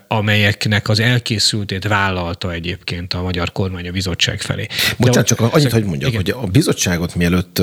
[0.07, 4.67] amelyeknek az elkészültét vállalta egyébként a magyar kormány a bizottság felé.
[4.97, 6.35] Bocsánat, csak annyit, hogy mondjak, igen.
[6.35, 7.61] hogy a bizottságot mielőtt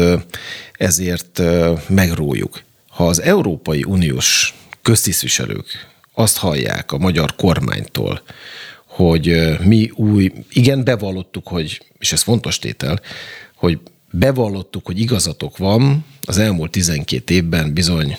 [0.73, 1.42] ezért
[1.88, 8.23] megrójuk, ha az Európai Uniós köztisztviselők azt hallják a magyar kormánytól,
[9.00, 13.00] hogy mi új, igen, bevallottuk, hogy, és ez fontos tétel,
[13.54, 13.78] hogy
[14.10, 18.16] bevallottuk, hogy igazatok van, az elmúlt 12 évben bizony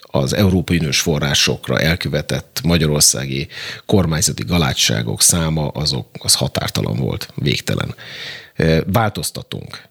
[0.00, 3.48] az Európai Uniós forrásokra elkövetett magyarországi
[3.86, 7.94] kormányzati galátságok száma azok, az határtalan volt, végtelen.
[8.86, 9.88] Változtatunk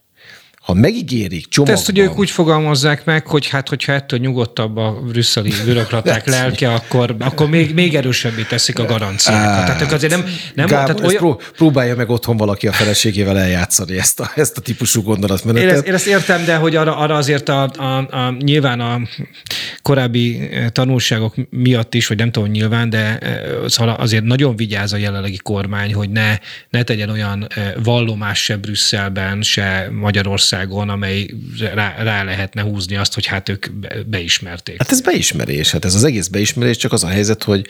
[0.62, 1.80] ha megígérik csomagban...
[1.80, 6.74] Ezt ugye ők úgy fogalmazzák meg, hogy hát, hogyha ettől nyugodtabb a brüsszeli bürokraták lelke,
[6.74, 9.66] akkor, akkor még, még erősebbé teszik a garanciákat.
[9.66, 10.26] Tehát ők azért nem...
[10.54, 11.18] nem Gábor, tehát olyan...
[11.18, 15.70] pró- próbálja meg otthon valaki a feleségével eljátszani ezt a, ezt a típusú gondolatmenetet.
[15.70, 19.00] Én ezt, én ezt értem, de hogy arra, arra azért a, a, a, nyilván a
[19.82, 23.20] korábbi tanulságok miatt is, vagy nem tudom nyilván, de
[23.68, 26.38] szóval azért nagyon vigyáz a jelenlegi kormány, hogy ne,
[26.70, 27.48] ne tegyen olyan
[27.84, 31.30] vallomás se Brüsszelben, se Magyarország Magyarországon, amely
[31.74, 33.66] rá, rá lehetne húzni azt, hogy hát ők
[34.06, 34.78] beismerték.
[34.78, 37.68] Hát ez beismerés, hát ez az egész beismerés, csak az a helyzet, hogy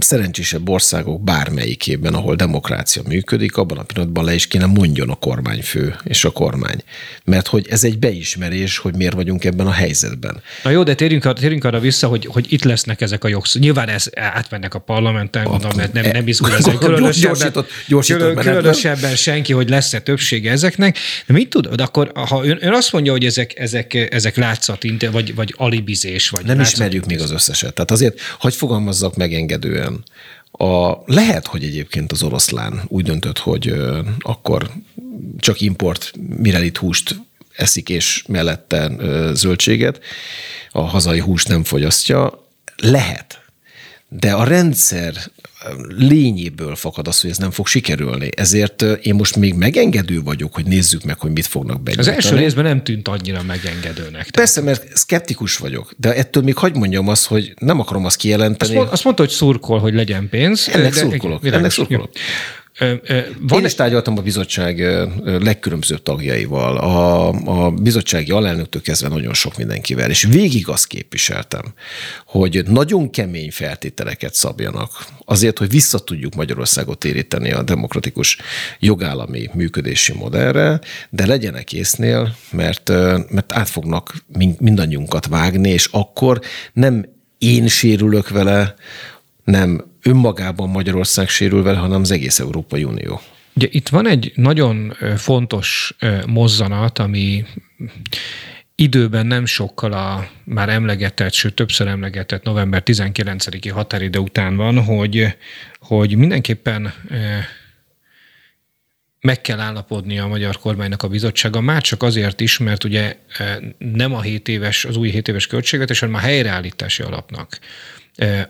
[0.00, 5.96] szerencsésebb országok bármelyikében, ahol demokrácia működik, abban a pillanatban le is kéne mondjon a kormányfő
[6.04, 6.82] és a kormány.
[7.24, 10.42] Mert hogy ez egy beismerés, hogy miért vagyunk ebben a helyzetben.
[10.62, 13.46] Na jó, de térjünk, térjünk arra vissza, hogy, hogy itt lesznek ezek a jogszabályok.
[13.58, 18.44] Nyilván ez átmennek a parlamenten, mondom, mert nem, nem izgul ezen különösebben, gyorsított, gyorsított külön,
[18.44, 20.98] különösebben senki, hogy lesz-e többsége ezeknek.
[21.26, 25.34] De mit tudod, akkor ha ön, ön azt mondja, hogy ezek, ezek, ezek látszat, vagy,
[25.34, 27.74] vagy alibizés, vagy Nem ismerjük még az összeset.
[27.74, 30.04] Tehát azért, hogy fogalmazzak megengedően,
[30.50, 34.70] a, lehet, hogy egyébként az oroszlán úgy döntött, hogy ö, akkor
[35.38, 37.20] csak import mirelit húst
[37.52, 40.00] eszik, és mellette ö, zöldséget,
[40.70, 42.46] a hazai húst nem fogyasztja.
[42.76, 43.42] Lehet.
[44.08, 45.14] De a rendszer
[45.88, 48.28] lényéből fakad az, hogy ez nem fog sikerülni.
[48.36, 52.16] Ezért én most még megengedő vagyok, hogy nézzük meg, hogy mit fognak benyújtani.
[52.16, 54.30] Az első részben nem tűnt annyira megengedőnek.
[54.30, 58.70] Persze, mert szkeptikus vagyok, de ettől még hagyd mondjam azt, hogy nem akarom azt kijelenteni.
[58.70, 60.68] Azt, mond, azt mondta, hogy szurkol, hogy legyen pénz.
[60.72, 61.46] Ennek de, szurkolok.
[61.46, 62.10] Ennek szurkolok.
[62.14, 62.20] Jó.
[62.78, 64.80] Van Én is tárgyaltam a bizottság
[65.24, 67.28] legkülönbözőbb tagjaival, a,
[67.64, 71.62] a bizottsági alelnöktől kezdve nagyon sok mindenkivel, és végig azt képviseltem,
[72.26, 78.38] hogy nagyon kemény feltételeket szabjanak azért, hogy vissza tudjuk Magyarországot éríteni a demokratikus
[78.78, 82.88] jogállami működési modellre, de legyenek észnél, mert,
[83.30, 84.14] mert át fognak
[84.58, 86.40] mindannyiunkat vágni, és akkor
[86.72, 87.04] nem
[87.38, 88.74] én sérülök vele,
[89.44, 93.20] nem önmagában Magyarország sérül vele, hanem az egész Európai Unió.
[93.52, 97.44] Ugye itt van egy nagyon fontos mozzanat, ami
[98.74, 105.36] időben nem sokkal a már emlegetett, sőt többször emlegetett november 19-i határidő után van, hogy,
[105.78, 106.92] hogy mindenképpen
[109.20, 113.16] meg kell állapodni a magyar kormánynak a bizottsága, már csak azért is, mert ugye
[113.78, 117.58] nem a 7 éves, az új 7 éves költségvetés, hanem a helyreállítási alapnak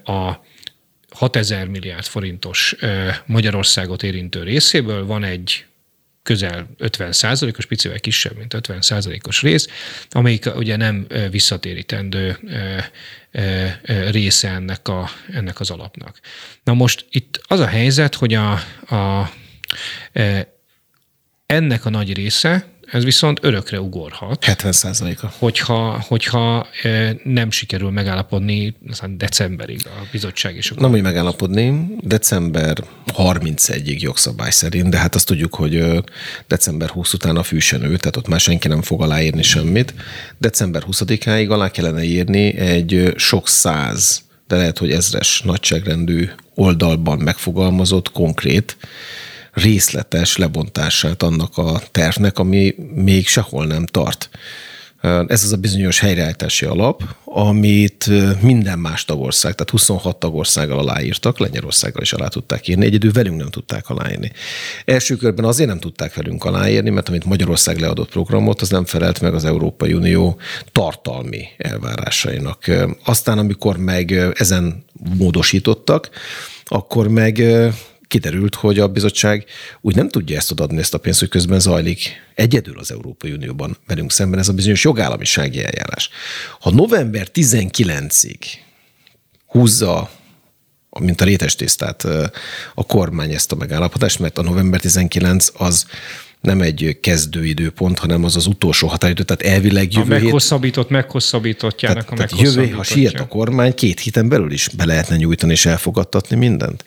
[0.04, 0.32] a
[1.18, 2.74] 6000 milliárd forintos
[3.26, 5.64] Magyarországot érintő részéből van egy
[6.22, 9.68] közel 50 százalékos, picivel kisebb, mint 50 százalékos rész,
[10.10, 12.38] amelyik ugye nem visszatérítendő
[14.10, 16.20] része ennek, a, ennek az alapnak.
[16.64, 18.52] Na most itt az a helyzet, hogy a,
[18.94, 19.30] a,
[21.46, 24.44] ennek a nagy része, ez viszont örökre ugorhat.
[24.44, 25.32] 70 százaléka.
[25.38, 26.66] Hogyha, hogyha
[27.24, 32.78] nem sikerül megállapodni aztán decemberig a bizottság és a Nem úgy megállapodni, december
[33.16, 36.02] 31-ig jogszabály szerint, de hát azt tudjuk, hogy
[36.46, 39.94] december 20 után a fűsenő, tehát ott már senki nem fog aláírni semmit.
[40.38, 48.12] December 20-áig alá kellene írni egy sok száz, de lehet, hogy ezres nagyságrendű oldalban megfogalmazott
[48.12, 48.76] konkrét
[49.62, 54.30] részletes lebontását annak a tervnek, ami még sehol nem tart.
[55.26, 62.02] Ez az a bizonyos helyreállítási alap, amit minden más tagország, tehát 26 tagországgal aláírtak, Lengyelországgal
[62.02, 64.32] is alá tudták írni, egyedül velünk nem tudták aláírni.
[64.84, 69.20] Első körben azért nem tudták velünk aláírni, mert amit Magyarország leadott programot, az nem felelt
[69.20, 70.38] meg az Európai Unió
[70.72, 72.64] tartalmi elvárásainak.
[73.04, 74.84] Aztán, amikor meg ezen
[75.18, 76.10] módosítottak,
[76.64, 77.42] akkor meg
[78.08, 79.44] kiderült, hogy a bizottság
[79.80, 83.76] úgy nem tudja ezt odaadni, ezt a pénzt, hogy közben zajlik egyedül az Európai Unióban
[83.86, 86.10] velünk szemben ez a bizonyos jogállamisági eljárás.
[86.60, 88.38] Ha november 19-ig
[89.46, 90.10] húzza
[91.00, 92.04] mint a rétes tésztát
[92.74, 95.86] a kormány ezt a megállapodást, mert a november 19 az
[96.40, 102.04] nem egy kezdőidőpont, hanem az az utolsó határidő, tehát elvileg A jövő hét meghosszabbított, meghosszabbítottjának
[102.04, 105.52] tehát, a tehát jövő, ha siet a kormány, két héten belül is be lehetne nyújtani
[105.52, 106.84] és elfogadtatni mindent.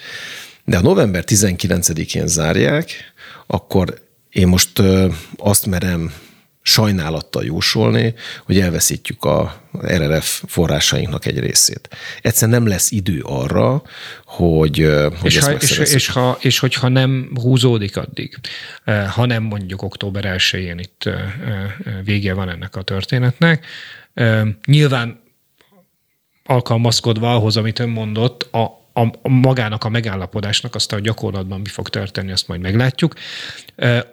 [0.71, 3.13] De ha november 19-én zárják,
[3.47, 4.81] akkor én most
[5.37, 6.13] azt merem
[6.61, 8.13] sajnálattal jósolni,
[8.45, 11.89] hogy elveszítjük a RRF forrásainknak egy részét.
[12.21, 13.81] Egyszerűen nem lesz idő arra,
[14.25, 14.87] hogy,
[15.19, 18.37] hogy És, ezt ha, és, és, ha, és hogyha nem húzódik addig,
[18.83, 21.09] eh, hanem mondjuk október 1-én itt
[22.03, 23.65] vége van ennek a történetnek,
[24.65, 25.21] nyilván
[26.45, 31.69] alkalmazkodva ahhoz, amit ön mondott, a, a, a magának a megállapodásnak, aztán a gyakorlatban mi
[31.69, 33.13] fog történni, azt majd meglátjuk,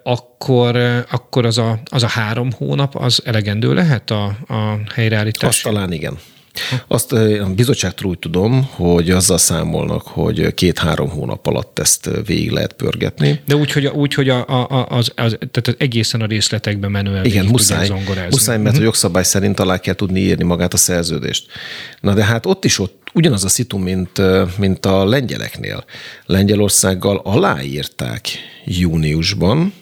[0.03, 0.75] akkor,
[1.11, 5.49] akkor az, a, az a három hónap, az elegendő lehet a, a helyreállítás?
[5.49, 6.17] Azt talán igen.
[6.87, 12.73] Azt a bizottságtól úgy tudom, hogy azzal számolnak, hogy két-három hónap alatt ezt végig lehet
[12.73, 13.39] pörgetni.
[13.45, 17.45] De úgy, hogy, úgy, hogy a, a, az, az, tehát egészen a részletekbe menően Igen,
[17.45, 17.89] muszáj,
[18.29, 21.45] muszáj, mert a jogszabály szerint alá kell tudni írni magát a szerződést.
[22.01, 24.21] Na de hát ott is ott ugyanaz a szitu, mint,
[24.57, 25.83] mint a lengyeleknél.
[26.25, 28.29] Lengyelországgal aláírták
[28.65, 29.73] júniusban,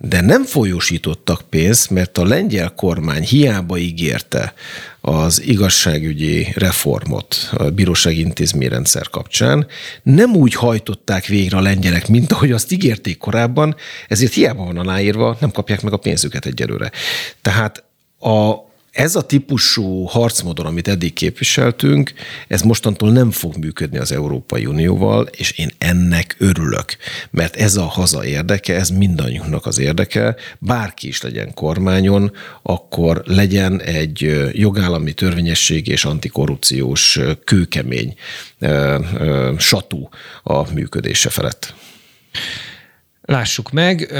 [0.00, 4.54] de nem folyósítottak pénzt, mert a lengyel kormány hiába ígérte
[5.00, 9.66] az igazságügyi reformot a bírósági intézményrendszer kapcsán,
[10.02, 13.76] nem úgy hajtották végre a lengyelek, mint ahogy azt ígérték korábban,
[14.08, 16.90] ezért hiába van aláírva, nem kapják meg a pénzüket egyelőre.
[17.42, 17.84] Tehát
[18.18, 18.67] a,
[18.98, 22.12] ez a típusú harcmodon, amit eddig képviseltünk,
[22.48, 26.96] ez mostantól nem fog működni az Európai Unióval, és én ennek örülök,
[27.30, 32.32] mert ez a haza érdeke, ez mindannyiunknak az érdeke, bárki is legyen kormányon,
[32.62, 38.14] akkor legyen egy jogállami törvényesség és antikorrupciós kőkemény
[39.58, 40.08] satú
[40.42, 41.74] a működése felett.
[43.28, 44.12] Lássuk meg,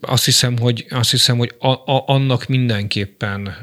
[0.00, 3.54] azt hiszem, hogy, azt hiszem, hogy a, a, annak mindenképpen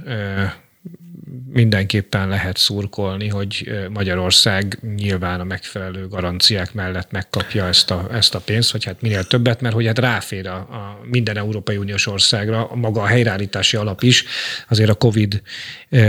[1.54, 8.40] mindenképpen lehet szurkolni, hogy Magyarország nyilván a megfelelő garanciák mellett megkapja ezt a, ezt a
[8.40, 12.70] pénzt, vagy hát minél többet, mert hogy hát ráfér a, a minden Európai Uniós országra,
[12.74, 14.26] maga a helyreállítási alap is,
[14.70, 15.42] azért a Covid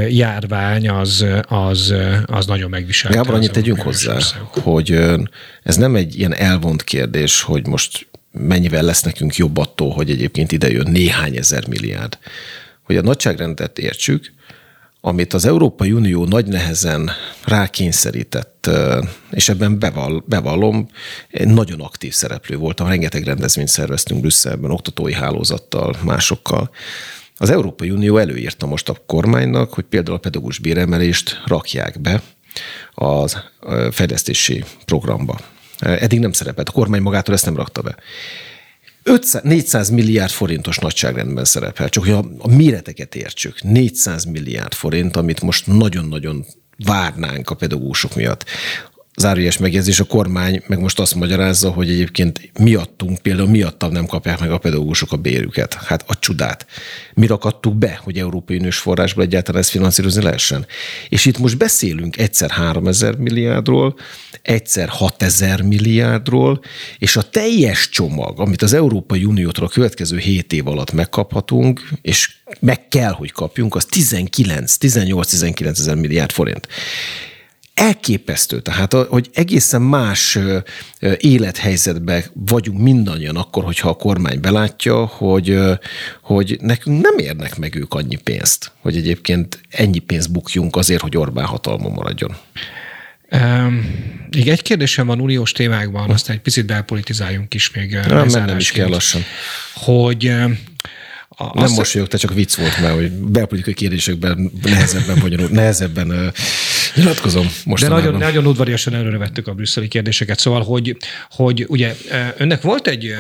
[0.09, 1.95] járvány az, az,
[2.27, 3.17] az nagyon megviselte.
[3.17, 4.63] Gábor, annyit tegyünk hozzá, Uniós országokat.
[4.63, 5.01] hogy
[5.63, 8.07] ez nem egy ilyen elvont kérdés, hogy most
[8.39, 12.19] mennyivel lesz nekünk jobb attól, hogy egyébként ide jön néhány ezer milliárd.
[12.83, 14.35] Hogy a nagyságrendet értsük,
[15.01, 17.11] amit az Európai Unió nagy nehezen
[17.45, 18.71] rákényszerített,
[19.31, 20.89] és ebben beval, bevallom,
[21.31, 26.71] nagyon aktív szereplő voltam, rengeteg rendezvényt szerveztünk Brüsszelben, oktatói hálózattal, másokkal.
[27.37, 32.23] Az Európai Unió előírta most a kormánynak, hogy például a pedagógus béremelést rakják be
[32.95, 33.37] az
[33.91, 35.39] fejlesztési programba.
[35.79, 36.69] Eddig nem szerepelt.
[36.69, 37.97] A kormány magától ezt nem rakta be.
[39.03, 43.63] 500, 400 milliárd forintos nagyságrendben szerepel, csak hogy a, a méreteket értsük.
[43.63, 46.45] 400 milliárd forint, amit most nagyon-nagyon
[46.85, 48.45] várnánk a pedagógusok miatt.
[49.19, 54.41] Zárójeles megjegyzés, a kormány meg most azt magyarázza, hogy egyébként miattunk, például miattam nem kapják
[54.41, 55.75] meg a pedagógusok a bérüket.
[55.75, 56.67] Hát a csodát.
[57.15, 60.67] Mi rakadtuk be, hogy Európai Uniós forrásból egyáltalán ezt finanszírozni lehessen.
[61.09, 63.97] És itt most beszélünk egyszer 3000 milliárdról,
[64.43, 66.61] egyszer 6000 milliárdról,
[66.99, 72.35] és a teljes csomag, amit az Európai Uniótól a következő 7 év alatt megkaphatunk, és
[72.61, 76.69] meg kell, hogy kapjunk, az 19, 18-19 ezer milliárd forint
[77.77, 78.61] elképesztő.
[78.61, 80.39] Tehát, hogy egészen más
[81.19, 85.59] élethelyzetben vagyunk mindannyian akkor, hogyha a kormány belátja, hogy,
[86.23, 91.17] hogy nekünk nem érnek meg ők annyi pénzt, hogy egyébként ennyi pénzt bukjunk azért, hogy
[91.17, 92.37] Orbán hatalma maradjon.
[93.33, 93.75] Um,
[94.31, 97.99] még egy kérdésem van uniós témákban, aztán egy picit belpolitizáljunk is még.
[98.09, 99.23] Nem, nem is kell lassan.
[99.75, 100.27] Hogy
[101.39, 106.33] a, Nem azt- mosolyog, te csak vicc volt már, hogy belpolitikai kérdésekben nehezebben vagyok, nehezebben
[106.97, 108.05] nyilatkozom De mostanában.
[108.05, 110.39] nagyon, nagyon udvariasan előre vettük a brüsszeli kérdéseket.
[110.39, 110.97] Szóval, hogy,
[111.31, 111.97] hogy ugye
[112.37, 113.15] önnek volt egy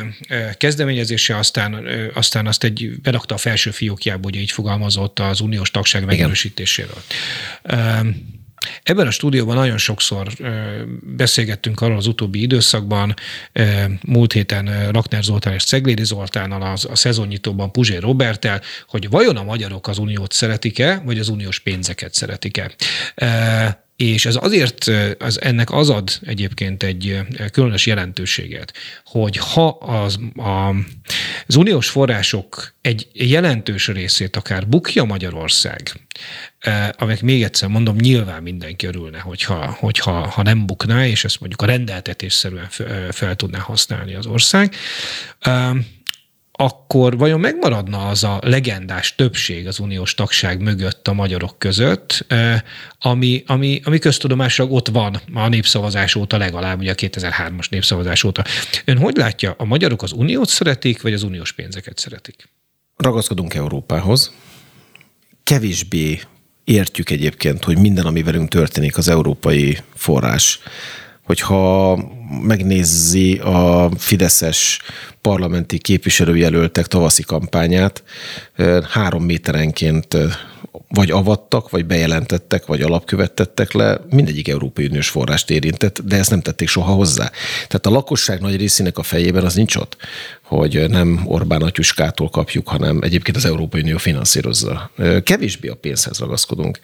[0.56, 6.04] kezdeményezése, aztán, aztán azt egy berakta a felső fiókjába, hogy így fogalmazott az uniós tagság
[6.04, 7.02] megerősítéséről.
[7.72, 8.35] Um,
[8.82, 10.26] Ebben a stúdióban nagyon sokszor
[11.00, 13.14] beszélgettünk arról az utóbbi időszakban,
[14.02, 19.42] múlt héten Rakner Zoltán és Ceglédi Zoltánnal, az, a szezonnyitóban Puzsé Robertel, hogy vajon a
[19.42, 22.70] magyarok az uniót szeretik-e, vagy az uniós pénzeket szeretik-e.
[23.96, 27.18] És ez azért, az, ennek az ad egyébként egy
[27.52, 28.72] különös jelentőséget,
[29.04, 30.68] hogy ha az, a,
[31.46, 36.00] az uniós források egy jelentős részét akár bukja Magyarország,
[36.92, 41.62] amelyek még egyszer mondom, nyilván mindenki örülne, hogyha, hogyha ha nem bukná, és ezt mondjuk
[41.62, 44.74] a rendeltetésszerűen fe- fel tudná használni az ország,
[46.58, 52.26] akkor vajon megmaradna az a legendás többség az uniós tagság mögött a magyarok között,
[52.98, 58.44] ami, ami, ami köztudomásra ott van a népszavazás óta legalább, ugye a 2003-as népszavazás óta.
[58.84, 62.48] Ön hogy látja, a magyarok az uniót szeretik, vagy az uniós pénzeket szeretik?
[62.96, 64.32] Ragaszkodunk Európához.
[65.42, 66.20] Kevésbé
[66.64, 70.60] értjük egyébként, hogy minden, ami velünk történik, az európai forrás.
[71.26, 71.98] Hogyha
[72.42, 74.80] megnézi a Fideszes
[75.20, 78.02] parlamenti képviselőjelöltek tavaszi kampányát,
[78.90, 80.16] három méterenként
[80.88, 86.40] vagy avattak, vagy bejelentettek, vagy alapkövettettek le, mindegyik Európai Uniós forrást érintett, de ezt nem
[86.40, 87.30] tették soha hozzá.
[87.54, 89.96] Tehát a lakosság nagy részének a fejében az nincs ott,
[90.42, 94.90] hogy nem Orbán atyuskától kapjuk, hanem egyébként az Európai Unió finanszírozza.
[95.22, 96.80] Kevésbé a pénzhez ragaszkodunk.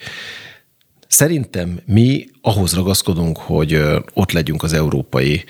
[1.12, 3.82] Szerintem mi ahhoz ragaszkodunk, hogy
[4.14, 5.44] ott legyünk az európai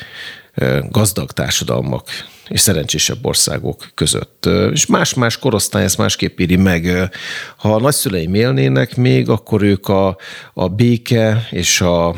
[0.89, 2.09] gazdag társadalmak
[2.49, 4.49] és szerencsésebb országok között.
[4.73, 7.11] És más-más korosztály ezt másképp éri meg.
[7.57, 10.17] Ha a nagyszüleim élnének még, akkor ők a,
[10.55, 12.15] a béke és a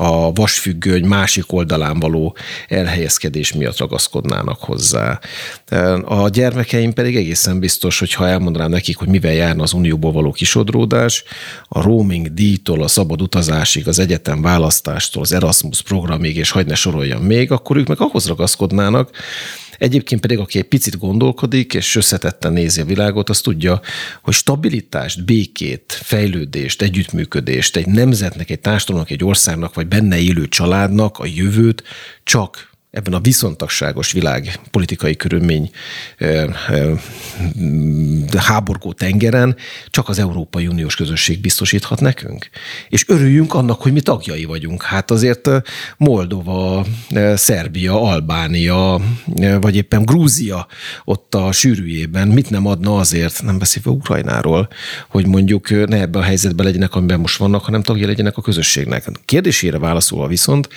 [0.00, 2.36] a vasfüggöny másik oldalán való
[2.68, 5.20] elhelyezkedés miatt ragaszkodnának hozzá.
[6.04, 10.32] A gyermekeim pedig egészen biztos, hogy ha elmondanám nekik, hogy mivel járna az unióból való
[10.32, 11.24] kisodródás,
[11.68, 16.74] a roaming díjtól, a szabad utazásig, az egyetem választástól, az Erasmus programig, és hagyd ne
[16.74, 19.10] soroljam még, akkor ők meg ahhoz ragaszkodnának,
[19.78, 23.80] Egyébként pedig, aki egy picit gondolkodik, és összetetten nézi a világot, az tudja,
[24.22, 31.18] hogy stabilitást, békét, fejlődést, együttműködést egy nemzetnek, egy társadalomnak, egy országnak, vagy benne élő családnak
[31.18, 31.82] a jövőt
[32.24, 35.70] csak ebben a viszontagságos világ politikai körülmény
[38.36, 42.48] háborgó tengeren csak az Európai Uniós közösség biztosíthat nekünk.
[42.88, 44.82] És örüljünk annak, hogy mi tagjai vagyunk.
[44.82, 45.50] Hát azért
[45.96, 46.86] Moldova,
[47.34, 49.00] Szerbia, Albánia,
[49.60, 50.66] vagy éppen Grúzia
[51.04, 54.68] ott a sűrűjében mit nem adna azért, nem beszélve Ukrajnáról,
[55.08, 59.10] hogy mondjuk ne ebben a helyzetben legyenek, amiben most vannak, hanem tagja legyenek a közösségnek.
[59.24, 60.68] Kérdésére válaszolva viszont,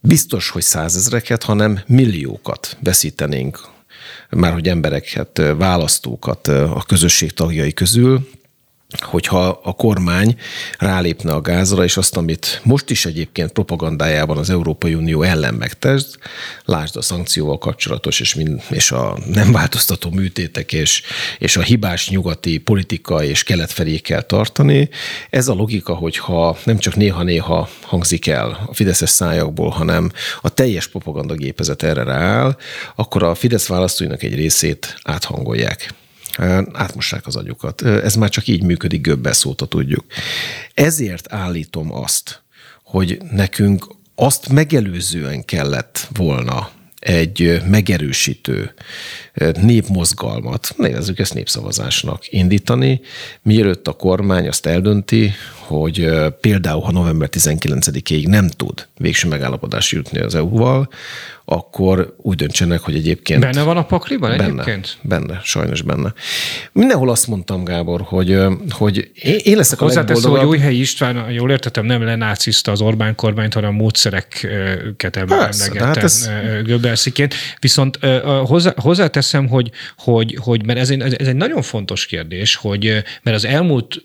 [0.00, 3.60] biztos, hogy százezreket, hanem milliókat veszítenénk,
[4.30, 8.28] már hogy embereket, választókat a közösség tagjai közül,
[8.98, 10.36] hogyha a kormány
[10.78, 16.16] rálépne a gázra, és azt, amit most is egyébként propagandájában az Európai Unió ellen megtesz,
[16.64, 21.02] lásd a szankcióval kapcsolatos, és, mind, és a nem változtató műtétek, és,
[21.38, 24.88] és a hibás nyugati politika és kelet felé kell tartani.
[25.30, 30.10] Ez a logika, hogyha nem csak néha-néha hangzik el a Fideszes szájakból, hanem
[30.40, 32.56] a teljes propagandagépezet erre rááll,
[32.96, 35.94] akkor a Fidesz választóinak egy részét áthangolják
[36.72, 37.82] átmossák az agyukat.
[37.82, 40.04] Ez már csak így működik, göbbel szóta tudjuk.
[40.74, 42.42] Ezért állítom azt,
[42.82, 48.74] hogy nekünk azt megelőzően kellett volna egy megerősítő
[49.62, 53.00] népmozgalmat, nevezzük ezt népszavazásnak indítani,
[53.42, 56.08] mielőtt a kormány azt eldönti, hogy
[56.40, 60.88] például, ha november 19-ig nem tud végső megállapodás jutni az EU-val,
[61.52, 63.40] akkor úgy döntsenek, hogy egyébként...
[63.40, 64.96] Benne van a pakliban benne, egyébként?
[65.02, 66.12] Benne, sajnos benne.
[66.72, 68.36] Mindenhol azt mondtam, Gábor, hogy,
[68.70, 69.10] hogy
[69.42, 70.38] én leszek a legboldogabb...
[70.38, 75.96] hogy Újhelyi István, jól értettem, nem lenáciszta az Orbán kormányt, hanem a módszereket emlegette hát
[75.96, 76.30] ez...
[76.64, 77.34] Göbbelsziként.
[77.60, 77.98] Viszont
[78.44, 83.36] hozzá, hozzáteszem, hogy, hogy, hogy mert ez egy, ez egy nagyon fontos kérdés, hogy mert
[83.36, 84.04] az elmúlt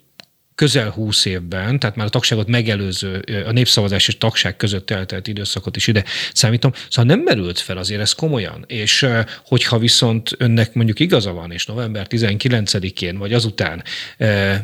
[0.55, 5.75] közel húsz évben, tehát már a tagságot megelőző, a népszavazás és tagság között eltelt időszakot
[5.75, 6.03] is ide
[6.33, 9.07] számítom, szóval nem merült fel azért ez komolyan, és
[9.45, 13.83] hogyha viszont önnek mondjuk igaza van, és november 19-én vagy azután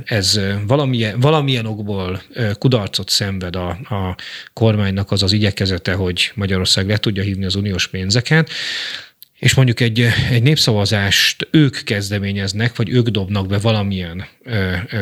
[0.03, 2.21] ez valamilyen, valamilyen okból
[2.59, 4.17] kudarcot szenved a, a
[4.53, 8.49] kormánynak az az igyekezete, hogy Magyarország le tudja hívni az uniós pénzeket,
[9.41, 14.25] és mondjuk egy, egy népszavazást ők kezdeményeznek, vagy ők dobnak be valamilyen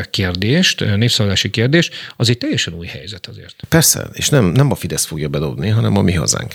[0.10, 3.56] kérdést, népszavazási kérdést, az egy teljesen új helyzet azért.
[3.70, 6.54] Persze, és nem, nem a Fidesz fogja bedobni, hanem a mi hazánk.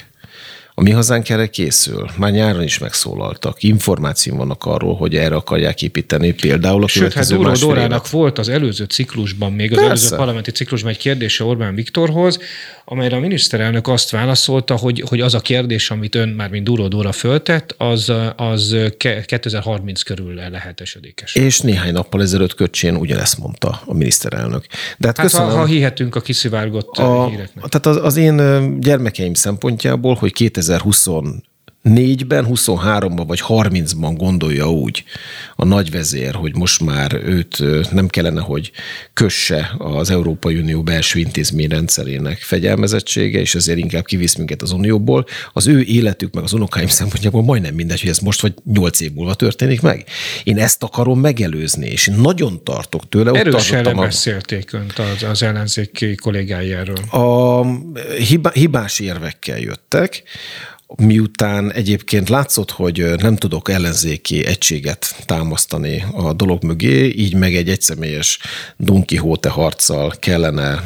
[0.76, 2.10] A mi hazánk erre készül.
[2.16, 3.62] Már nyáron is megszólaltak.
[3.62, 8.48] Információ vannak arról, hogy erre akarják építeni például a Sőt, hát Dóró Dórának volt az
[8.48, 9.90] előző ciklusban, még az Persze.
[9.90, 12.38] előző parlamenti ciklusban egy kérdése Orbán Viktorhoz,
[12.84, 16.88] amelyre a miniszterelnök azt válaszolta, hogy, hogy az a kérdés, amit ön már mint Dúró
[16.88, 18.76] Dóra föltett, az, az
[19.26, 21.34] 2030 körül lehet esedékes.
[21.34, 24.66] És néhány nappal ezelőtt Köcsén ugyanezt mondta a miniszterelnök.
[24.98, 27.64] De hát, hát köszönöm, ha, ha hihetünk a kiszivárgott a, híreknek.
[27.64, 31.06] Tehát az, az én gyermekeim szempontjából, hogy 2020
[31.84, 35.04] négyben, 23-ban vagy 30-ban gondolja úgy
[35.56, 37.62] a nagyvezér, hogy most már őt
[37.92, 38.70] nem kellene, hogy
[39.14, 45.66] kösse az Európai Unió belső intézményrendszerének fegyelmezettsége, és ezért inkább kivisz minket az Unióból, az
[45.66, 49.34] ő életük meg az unokáim szempontjából majdnem mindegy, hogy ez most vagy 8 év múlva
[49.34, 50.04] történik meg.
[50.44, 53.30] Én ezt akarom megelőzni, és én nagyon tartok tőle.
[53.38, 54.00] Erősen a...
[54.00, 56.96] beszélték önt az, az ellenzéki kollégái erről.
[57.10, 57.66] A
[58.52, 60.22] hibás érvekkel jöttek,
[60.96, 67.68] miután egyébként látszott, hogy nem tudok ellenzéki egységet támasztani a dolog mögé, így meg egy
[67.68, 68.38] egyszemélyes
[68.76, 70.82] Don Quixote harccal kellene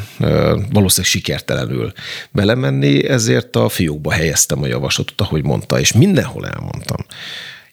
[0.73, 1.93] valószínűleg sikertelenül
[2.31, 7.07] belemenni, ezért a fiókba helyeztem a javaslatot, ahogy mondta, és mindenhol elmondtam.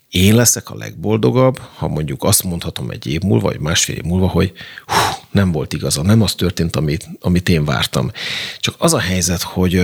[0.09, 4.27] Én leszek a legboldogabb, ha mondjuk azt mondhatom egy év múlva, vagy másfél év múlva,
[4.27, 4.51] hogy
[4.85, 4.93] hú,
[5.31, 8.11] nem volt igaza, nem az történt, amit, amit én vártam.
[8.59, 9.81] Csak az a helyzet, hogy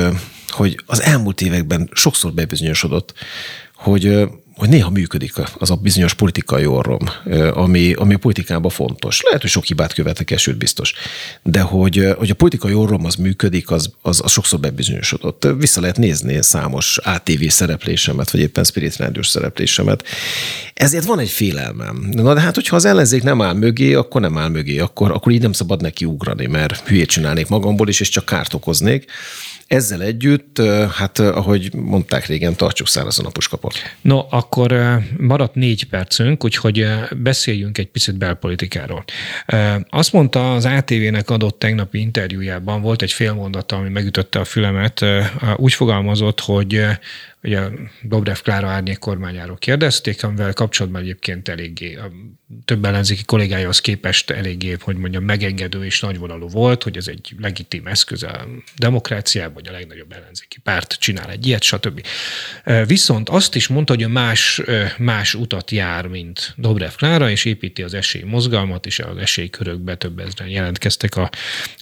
[0.51, 3.13] hogy az elmúlt években sokszor bebizonyosodott,
[3.75, 4.29] hogy
[4.61, 6.99] hogy néha működik az a bizonyos politikai orrom,
[7.53, 9.21] ami, ami a politikában fontos.
[9.23, 10.93] Lehet, hogy sok hibát követek sőt biztos.
[11.43, 15.47] De hogy, hogy a politikai orrom az működik, az, az, az sokszor bebizonyosodott.
[15.57, 20.03] Vissza lehet nézni számos ATV szereplésemet, vagy éppen Spirit Radio szereplésemet.
[20.73, 22.09] Ezért van egy félelmem.
[22.11, 25.31] Na de hát, hogyha az ellenzék nem áll mögé, akkor nem áll mögé, akkor, akkor
[25.31, 29.05] így nem szabad neki ugrani, mert hülyét csinálnék magamból is, és csak kárt okoznék.
[29.71, 30.61] Ezzel együtt,
[30.91, 33.73] hát ahogy mondták régen, tartsuk szárazon a puskapot.
[34.01, 39.03] No, akkor maradt négy percünk, úgyhogy beszéljünk egy picit belpolitikáról.
[39.89, 45.05] Azt mondta az ATV-nek adott tegnapi interjújában, volt egy félmondata, ami megütötte a fülemet,
[45.55, 46.85] úgy fogalmazott, hogy
[47.43, 47.61] ugye
[48.01, 52.11] Dobrev Klára árnyék kormányáról kérdezték, amivel kapcsolatban egyébként eléggé, a
[52.65, 57.87] több ellenzéki kollégájához képest eléggé, hogy mondjam, megengedő és nagyvonalú volt, hogy ez egy legitim
[57.87, 62.05] eszköz a demokráciában, hogy a legnagyobb ellenzéki párt csinál egy ilyet, stb.
[62.85, 64.61] Viszont azt is mondta, hogy más,
[64.97, 70.19] más utat jár, mint Dobrev Klára, és építi az esély mozgalmat, és az esélykörökbe több
[70.19, 71.29] ezeren jelentkeztek a,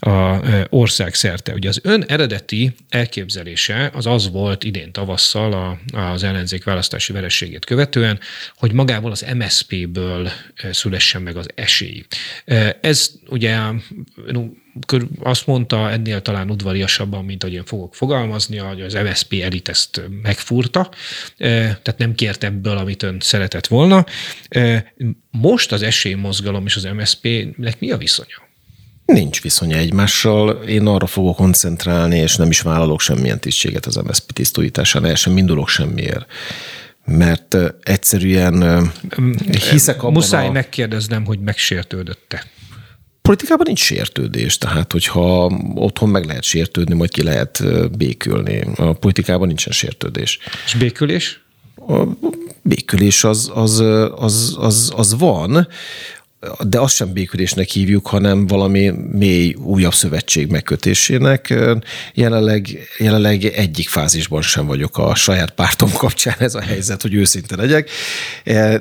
[0.10, 1.53] a ország szerte.
[1.53, 7.66] Ugye az ön eredeti elképzelése az az volt idén tavasszal, a, az ellenzék választási verességét
[7.66, 8.20] követően,
[8.56, 10.30] hogy magából az MSZP-ből
[10.72, 12.06] szülessen meg az esély.
[12.82, 13.58] Ez ugye
[15.20, 20.02] azt mondta ennél talán udvariasabban, mint ahogy én fogok fogalmazni, hogy az MSZP elit ezt
[20.22, 20.89] megfúrta,
[21.38, 24.06] tehát nem kért ebből, amit ön szeretett volna.
[25.32, 28.49] Most az esélymozgalom és az MSZP-nek mi a viszonya?
[29.14, 30.49] Nincs viszonya egymással.
[30.49, 35.38] Én arra fogok koncentrálni, és nem is vállalok semmilyen tisztséget az MSZP tisztújításán, el sem
[35.38, 36.26] indulok semmiért
[37.05, 38.88] mert egyszerűen
[39.70, 40.51] hiszek abban Muszáj a...
[40.51, 42.45] megkérdeznem, hogy megsértődötte.
[43.22, 47.64] Politikában nincs sértődés, tehát hogyha otthon meg lehet sértődni, majd ki lehet
[47.97, 48.62] békülni.
[48.76, 50.39] A politikában nincsen sértődés.
[50.66, 51.41] És békülés?
[51.88, 52.03] A
[52.62, 53.80] békülés az, az,
[54.16, 55.68] az, az, az van
[56.59, 61.53] de azt sem békülésnek hívjuk, hanem valami mély újabb szövetség megkötésének.
[62.13, 67.55] Jelenleg, jelenleg egyik fázisban sem vagyok a saját pártom kapcsán ez a helyzet, hogy őszinte
[67.55, 67.89] legyek.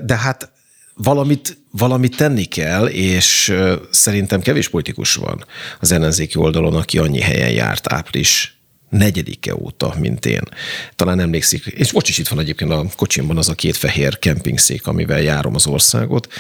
[0.03, 0.51] De hát
[0.95, 3.55] valamit, valamit tenni kell, és
[3.91, 5.45] szerintem kevés politikus van
[5.81, 8.58] az ellenzéki oldalon, aki annyi helyen járt április
[8.89, 10.43] negyedike óta, mint én.
[10.97, 14.87] Talán emlékszik, és most is itt van egyébként a kocsimban az a két fehér kempingszék,
[14.87, 16.33] amivel járom az országot.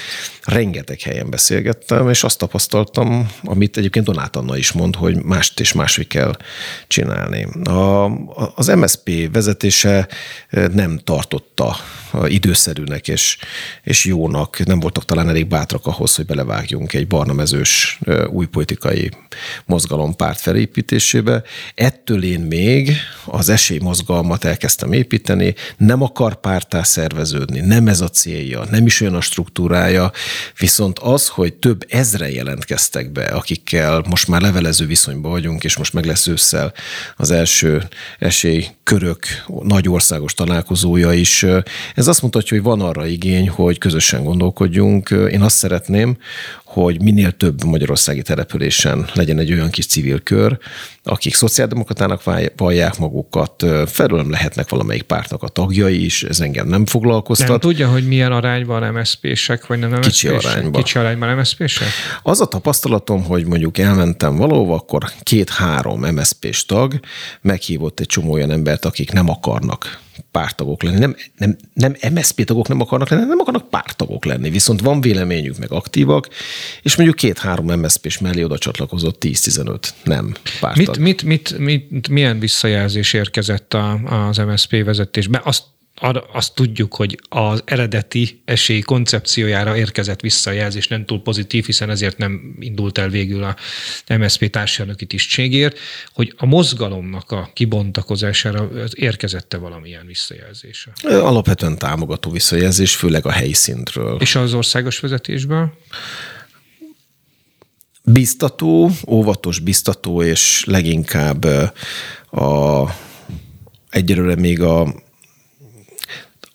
[0.44, 5.72] Rengeteg helyen beszélgettem, és azt tapasztaltam, amit egyébként Donát Anna is mond, hogy mást és
[5.72, 6.36] máshogy kell
[6.86, 7.44] csinálni.
[7.64, 8.04] A,
[8.54, 10.08] az MSP vezetése
[10.50, 11.76] nem tartotta
[12.26, 13.38] időszerűnek és,
[13.82, 17.98] és jónak, nem voltak talán elég bátrak ahhoz, hogy belevágjunk egy barnamezős
[18.30, 19.10] új politikai
[19.64, 21.42] mozgalom párt felépítésébe.
[21.74, 28.64] Ettől én még az esélymozgalmat elkezdtem építeni, nem akar pártá szerveződni, nem ez a célja,
[28.70, 30.12] nem is olyan a struktúrája,
[30.58, 35.92] viszont az, hogy több ezre jelentkeztek be, akikkel most már levelező viszonyban vagyunk, és most
[35.92, 36.72] meg lesz ősszel
[37.16, 39.26] az első esélykörök
[39.62, 41.46] nagy országos találkozója is,
[41.94, 45.08] ez azt mutatja, hogy van arra igény, hogy közösen gondolkodjunk.
[45.30, 46.16] Én azt szeretném,
[46.82, 50.58] hogy minél több magyarországi településen legyen egy olyan kis civil kör,
[51.02, 52.22] akik szociáldemokratának
[52.56, 57.48] vallják magukat, felőlem lehetnek valamelyik pártnak a tagjai is, ez engem nem foglalkoztat.
[57.48, 60.10] Nem tudja, hogy milyen arányban MSZP-sek, vagy nem MSZP-sek?
[60.10, 60.82] Kicsi arányban.
[60.82, 61.88] Kicsi arányban MSZP-sek?
[62.22, 67.00] Az a tapasztalatom, hogy mondjuk elmentem valahova, akkor két-három MSZP-s tag
[67.40, 70.98] meghívott egy csomó olyan embert, akik nem akarnak pártagok lenni.
[70.98, 74.50] Nem, nem, nem MSZP tagok nem akarnak lenni, nem akarnak pártagok lenni.
[74.50, 76.28] Viszont van véleményük, meg aktívak,
[76.82, 80.98] és mondjuk két-három MSZP-s mellé oda csatlakozott 10-15 nem pártag.
[80.98, 83.92] Mit, mit, mit, mit, milyen visszajelzés érkezett a,
[84.28, 85.40] az MSZP vezetésbe?
[85.44, 85.62] Azt
[86.32, 92.56] azt tudjuk, hogy az eredeti esély koncepciójára érkezett visszajelzés nem túl pozitív, hiszen ezért nem
[92.60, 93.56] indult el végül a
[94.08, 95.78] MSZP társadalmi tisztségért,
[96.12, 100.92] hogy a mozgalomnak a kibontakozására érkezette valamilyen visszajelzése.
[101.02, 104.20] Alapvetően támogató visszajelzés, főleg a helyi szintről.
[104.20, 105.72] És az országos vezetésből?
[108.04, 111.44] Biztató, óvatos biztató, és leginkább
[112.30, 112.84] a,
[113.90, 115.06] egyelőre még a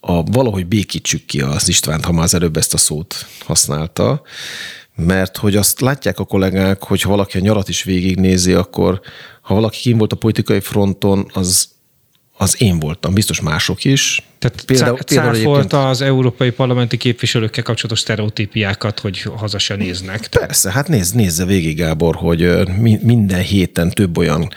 [0.05, 4.21] a, valahogy békítsük ki az Istvánt, ha már az előbb ezt a szót használta,
[4.95, 9.01] mert hogy azt látják a kollégák, hogy ha valaki a nyarat is végignézi, akkor
[9.41, 11.69] ha valaki kim volt a politikai fronton, az,
[12.37, 14.21] az én voltam, biztos mások is.
[14.43, 15.73] Tehát például, például egyébként...
[15.73, 20.27] az európai parlamenti képviselőkkel kapcsolatos sztereotípiákat, hogy haza se néznek.
[20.27, 22.57] Persze, hát nézz, nézze végig, Gábor, hogy
[23.01, 24.49] minden héten több olyan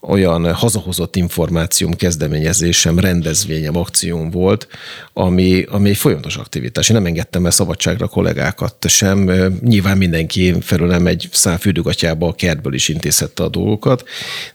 [0.00, 4.68] olyan hazahozott információm, kezdeményezésem, rendezvényem, akcióm volt,
[5.12, 6.88] ami, ami egy folyamatos aktivitás.
[6.88, 9.30] Én nem engedtem el szabadságra kollégákat sem.
[9.60, 14.04] Nyilván mindenki felőlem egy szám fürdőgatyába a kertből is intézhette a dolgokat,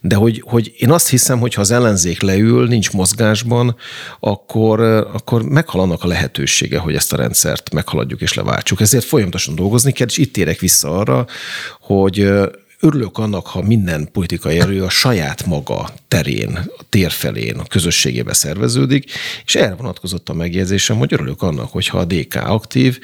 [0.02, 3.76] de hogy, hogy én azt hiszem, hogy ha az ellenzék leül, nincs mozgásban,
[4.20, 4.75] akkor,
[5.14, 8.82] akkor meghal annak a lehetősége, hogy ezt a rendszert meghaladjuk és leváltsuk.
[8.82, 11.26] Ezért folyamatosan dolgozni kell, és itt érek vissza arra,
[11.80, 12.28] hogy
[12.80, 18.34] Örülök annak, ha minden politikai erő a saját maga terén, a tér felén, a közösségébe
[18.34, 19.12] szerveződik,
[19.46, 23.00] és erre vonatkozott a megjegyzésem, hogy örülök annak, hogyha a DK aktív,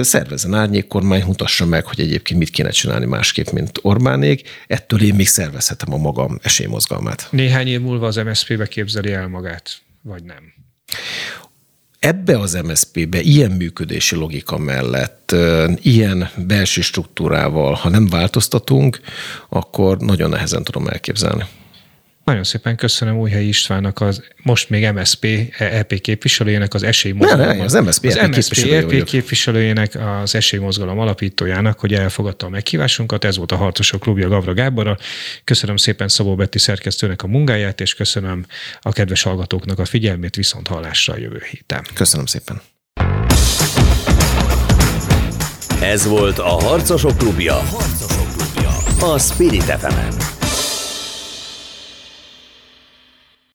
[0.00, 5.28] szervezzen árnyékkormány, mutassa meg, hogy egyébként mit kéne csinálni másképp, mint Orbánék, ettől én még
[5.28, 7.28] szervezhetem a magam esélymozgalmát.
[7.30, 10.61] Néhány év múlva az MSZP-be képzeli el magát, vagy nem?
[11.98, 15.34] Ebbe az MSZP-be ilyen működési logika mellett,
[15.76, 19.00] ilyen belső struktúrával, ha nem változtatunk,
[19.48, 21.44] akkor nagyon nehezen tudom elképzelni.
[22.24, 25.26] Nagyon szépen köszönöm Újhelyi Istvánnak, az most még MSP
[25.58, 27.46] EP képviselőjének, az esélymozgalom.
[27.46, 32.48] Ne, ne, az MSP, az EP, MSP EP képviselőjének, az esélymozgalom alapítójának, hogy elfogadta a
[32.48, 33.24] meghívásunkat.
[33.24, 34.96] Ez volt a Harcosok Klubja Gavra Gáborra.
[35.44, 38.46] Köszönöm szépen Szabó Betti szerkesztőnek a munkáját, és köszönöm
[38.80, 41.86] a kedves hallgatóknak a figyelmét, viszont hallásra a jövő héten.
[41.94, 42.60] Köszönöm szépen.
[45.80, 47.54] Ez volt a Harcosok Klubja.
[47.54, 48.70] Harcosok Klubja.
[49.12, 50.41] A Spirit fm